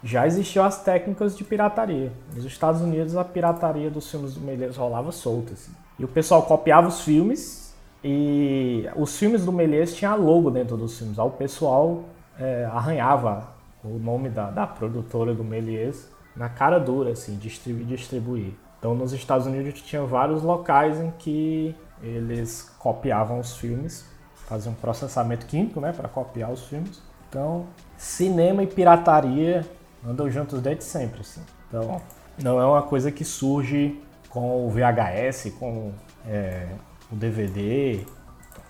já 0.02 0.26
existiam 0.26 0.64
as 0.64 0.82
técnicas 0.82 1.37
de 1.37 1.44
pirataria. 1.44 2.12
Nos 2.35 2.44
Estados 2.44 2.80
Unidos, 2.80 3.14
a 3.14 3.24
pirataria 3.24 3.90
dos 3.90 4.11
filmes 4.11 4.35
do 4.35 4.40
Méliès 4.40 4.76
rolava 4.76 5.12
solta. 5.12 5.52
Assim. 5.52 5.72
E 5.98 6.04
o 6.04 6.08
pessoal 6.08 6.42
copiava 6.42 6.88
os 6.88 7.02
filmes 7.02 7.62
e 8.04 8.88
os 8.96 9.16
filmes 9.16 9.44
do 9.44 9.52
Méliès 9.52 9.94
tinham 9.94 10.16
logo 10.20 10.50
dentro 10.50 10.76
dos 10.76 10.98
filmes. 10.98 11.18
Aí 11.18 11.26
o 11.26 11.30
pessoal 11.30 12.04
é, 12.38 12.68
arranhava 12.72 13.48
o 13.84 13.98
nome 13.98 14.28
da, 14.28 14.50
da 14.50 14.66
produtora 14.66 15.34
do 15.34 15.44
Méliès 15.44 16.08
na 16.34 16.48
cara 16.48 16.78
dura, 16.78 17.10
assim, 17.10 17.36
distribuir, 17.36 17.86
distribuir. 17.86 18.52
Então 18.78 18.94
nos 18.94 19.12
Estados 19.12 19.46
Unidos 19.46 19.80
tinha 19.82 20.02
vários 20.02 20.42
locais 20.42 20.98
em 20.98 21.12
que 21.12 21.74
eles 22.02 22.68
copiavam 22.78 23.38
os 23.38 23.56
filmes, 23.56 24.04
faziam 24.48 24.72
um 24.72 24.76
processamento 24.76 25.46
químico, 25.46 25.80
né, 25.80 25.92
para 25.92 26.08
copiar 26.08 26.50
os 26.50 26.64
filmes. 26.64 27.00
Então 27.28 27.66
cinema 27.96 28.62
e 28.62 28.66
pirataria 28.66 29.64
andam 30.04 30.28
juntos 30.28 30.60
desde 30.60 30.82
sempre, 30.82 31.20
assim. 31.20 31.42
Então 31.68 32.00
não 32.42 32.60
é 32.60 32.66
uma 32.66 32.82
coisa 32.82 33.12
que 33.12 33.24
surge 33.24 34.00
com 34.28 34.66
o 34.66 34.70
VHS, 34.70 35.52
com 35.58 35.92
é, 36.26 36.66
o 37.12 37.16
DVD, 37.16 38.05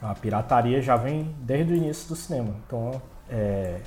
a 0.02 0.14
pirataria 0.14 0.82
já 0.82 0.96
vem 0.96 1.34
desde 1.38 1.72
o 1.72 1.76
início 1.76 2.08
do 2.08 2.16
cinema. 2.16 2.54
Então, 2.66 3.00
é... 3.30 3.80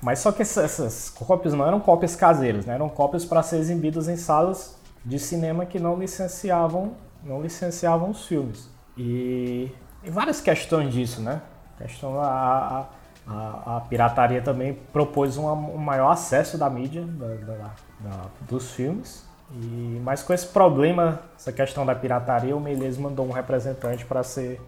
Mas 0.00 0.20
só 0.20 0.30
que 0.30 0.42
essas 0.42 1.10
cópias 1.10 1.54
não 1.54 1.66
eram 1.66 1.80
cópias 1.80 2.14
caseiras, 2.14 2.64
né? 2.66 2.74
eram 2.74 2.88
cópias 2.88 3.24
para 3.24 3.42
ser 3.42 3.56
exibidas 3.56 4.06
em 4.06 4.16
salas 4.16 4.78
de 5.04 5.18
cinema 5.18 5.66
que 5.66 5.80
não 5.80 5.98
licenciavam, 5.98 6.92
não 7.24 7.42
licenciavam 7.42 8.10
os 8.10 8.24
filmes. 8.26 8.70
E, 8.96 9.72
e 10.04 10.10
várias 10.10 10.40
questões 10.40 10.92
disso, 10.92 11.20
né? 11.20 11.40
A 11.74 11.82
questão 11.82 12.20
a, 12.20 12.88
a, 13.26 13.76
a 13.76 13.80
pirataria 13.88 14.40
também 14.40 14.74
propôs 14.92 15.36
uma, 15.36 15.52
um 15.52 15.78
maior 15.78 16.10
acesso 16.12 16.56
da 16.56 16.70
mídia 16.70 17.04
da, 17.04 17.26
da, 17.26 17.54
da, 18.00 18.22
dos 18.48 18.70
filmes 18.70 19.27
E, 19.52 20.00
mas 20.04 20.22
com 20.22 20.32
esse 20.32 20.46
problema, 20.46 21.20
essa 21.36 21.52
questão 21.52 21.86
da 21.86 21.94
pirataria, 21.94 22.56
o 22.56 22.60
Menezes 22.60 22.98
mandou 22.98 23.26
um 23.26 23.32
representante 23.32 24.04
para 24.04 24.22
ser 24.22 24.60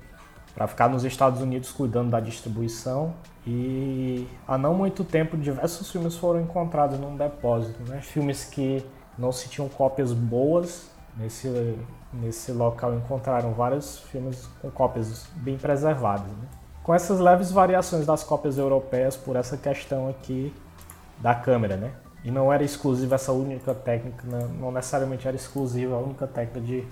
para 0.54 0.66
ficar 0.66 0.88
nos 0.88 1.04
Estados 1.04 1.40
Unidos 1.40 1.70
cuidando 1.70 2.10
da 2.10 2.18
distribuição. 2.18 3.14
E 3.46 4.26
há 4.48 4.58
não 4.58 4.74
muito 4.74 5.04
tempo, 5.04 5.36
diversos 5.36 5.90
filmes 5.90 6.16
foram 6.16 6.40
encontrados 6.40 6.98
num 6.98 7.16
depósito, 7.16 7.80
né? 7.88 8.00
Filmes 8.02 8.44
que 8.44 8.84
não 9.16 9.30
se 9.30 9.48
tinham 9.48 9.68
cópias 9.68 10.12
boas 10.12 10.90
nesse 11.16 11.78
nesse 12.12 12.50
local 12.52 12.94
encontraram 12.94 13.52
vários 13.52 14.00
filmes 14.00 14.48
com 14.60 14.70
cópias 14.70 15.26
bem 15.36 15.56
preservadas. 15.56 16.26
Né? 16.26 16.48
Com 16.82 16.94
essas 16.94 17.20
leves 17.20 17.52
variações 17.52 18.04
das 18.04 18.24
cópias 18.24 18.58
europeias 18.58 19.16
por 19.16 19.36
essa 19.36 19.56
questão 19.56 20.08
aqui 20.08 20.52
da 21.18 21.34
câmera, 21.34 21.76
né? 21.76 21.92
E 22.24 22.30
não 22.30 22.52
era 22.52 22.62
exclusiva 22.62 23.14
essa 23.14 23.32
única 23.32 23.74
técnica, 23.74 24.26
né? 24.26 24.48
não 24.58 24.70
necessariamente 24.70 25.26
era 25.26 25.36
exclusiva 25.36 25.94
a 25.94 25.98
única 25.98 26.26
técnica 26.26 26.60
de 26.60 26.84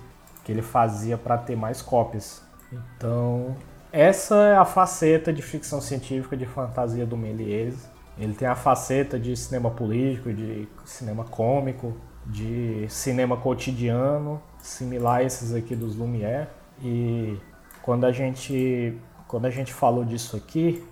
que 0.43 0.51
ele 0.51 0.61
fazia 0.61 1.17
para 1.17 1.37
ter 1.37 1.55
mais 1.55 1.81
cópias. 1.81 2.41
Então, 2.71 3.55
essa 3.91 4.35
é 4.35 4.55
a 4.55 4.65
faceta 4.65 5.31
de 5.31 5.41
ficção 5.41 5.81
científica 5.81 6.35
de 6.35 6.45
fantasia 6.45 7.05
do 7.05 7.17
Méliès. 7.17 7.87
Ele 8.17 8.33
tem 8.33 8.47
a 8.47 8.55
faceta 8.55 9.19
de 9.19 9.35
cinema 9.35 9.69
político, 9.69 10.33
de 10.33 10.67
cinema 10.85 11.23
cômico, 11.23 11.95
de 12.25 12.85
cinema 12.89 13.37
cotidiano, 13.37 14.41
similar 14.59 15.17
a 15.17 15.23
esses 15.23 15.53
aqui 15.53 15.75
dos 15.75 15.95
Lumière. 15.95 16.47
E 16.81 17.37
quando 17.81 18.05
a 18.05 18.11
gente 18.11 18.97
quando 19.27 19.45
a 19.45 19.51
gente 19.51 19.71
falou 19.71 20.03
disso 20.03 20.35
aqui, 20.35 20.83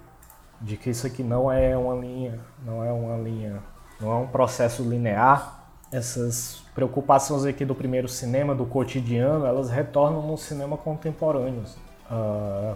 de 0.62 0.78
que 0.78 0.92
isso 0.92 1.08
aqui 1.08 1.24
não 1.24 1.52
é 1.52 1.76
uma 1.76 1.96
linha, 1.96 2.40
não 2.64 2.84
é 2.84 2.92
uma 2.92 3.18
linha 3.18 3.62
não 4.00 4.12
é 4.12 4.16
um 4.16 4.28
processo 4.28 4.84
linear. 4.84 5.56
Essas 5.92 6.62
preocupações 6.76 7.46
aqui 7.46 7.64
do 7.64 7.74
primeiro 7.74 8.08
cinema, 8.08 8.54
do 8.54 8.66
cotidiano, 8.66 9.46
elas 9.46 9.70
retornam 9.70 10.22
no 10.22 10.38
cinema 10.38 10.78
contemporâneo. 10.78 11.64
Uh, 12.12 12.76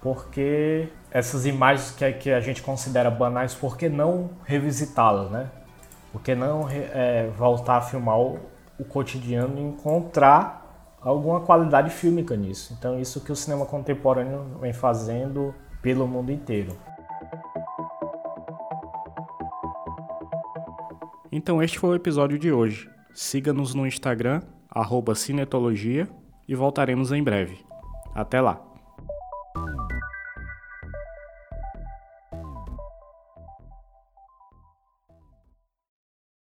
porque 0.00 0.88
essas 1.10 1.44
imagens 1.44 1.90
que, 1.90 2.12
que 2.12 2.30
a 2.30 2.40
gente 2.40 2.62
considera 2.62 3.10
banais, 3.10 3.54
por 3.54 3.76
que 3.76 3.88
não 3.88 4.30
revisitá-las, 4.44 5.30
né? 5.30 5.50
Por 6.12 6.22
que 6.22 6.34
não 6.34 6.68
é, 6.68 7.28
voltar 7.36 7.76
a 7.76 7.80
filmar 7.82 8.18
o, 8.18 8.38
o 8.78 8.84
cotidiano 8.84 9.58
e 9.58 9.62
encontrar 9.62 10.96
alguma 11.00 11.40
qualidade 11.40 11.90
fílmica 11.90 12.36
nisso? 12.36 12.74
Então, 12.76 12.98
isso 12.98 13.20
que 13.20 13.30
o 13.30 13.36
cinema 13.36 13.64
contemporâneo 13.66 14.58
vem 14.60 14.72
fazendo 14.72 15.54
pelo 15.80 16.06
mundo 16.06 16.32
inteiro. 16.32 16.76
Então 21.32 21.62
este 21.62 21.78
foi 21.78 21.90
o 21.90 21.94
episódio 21.94 22.38
de 22.38 22.50
hoje. 22.52 22.88
Siga-nos 23.12 23.74
no 23.74 23.86
Instagram, 23.86 24.42
arroba 24.68 25.14
Cinetologia, 25.14 26.08
e 26.48 26.54
voltaremos 26.54 27.12
em 27.12 27.22
breve. 27.22 27.58
Até 28.14 28.40
lá! 28.40 28.69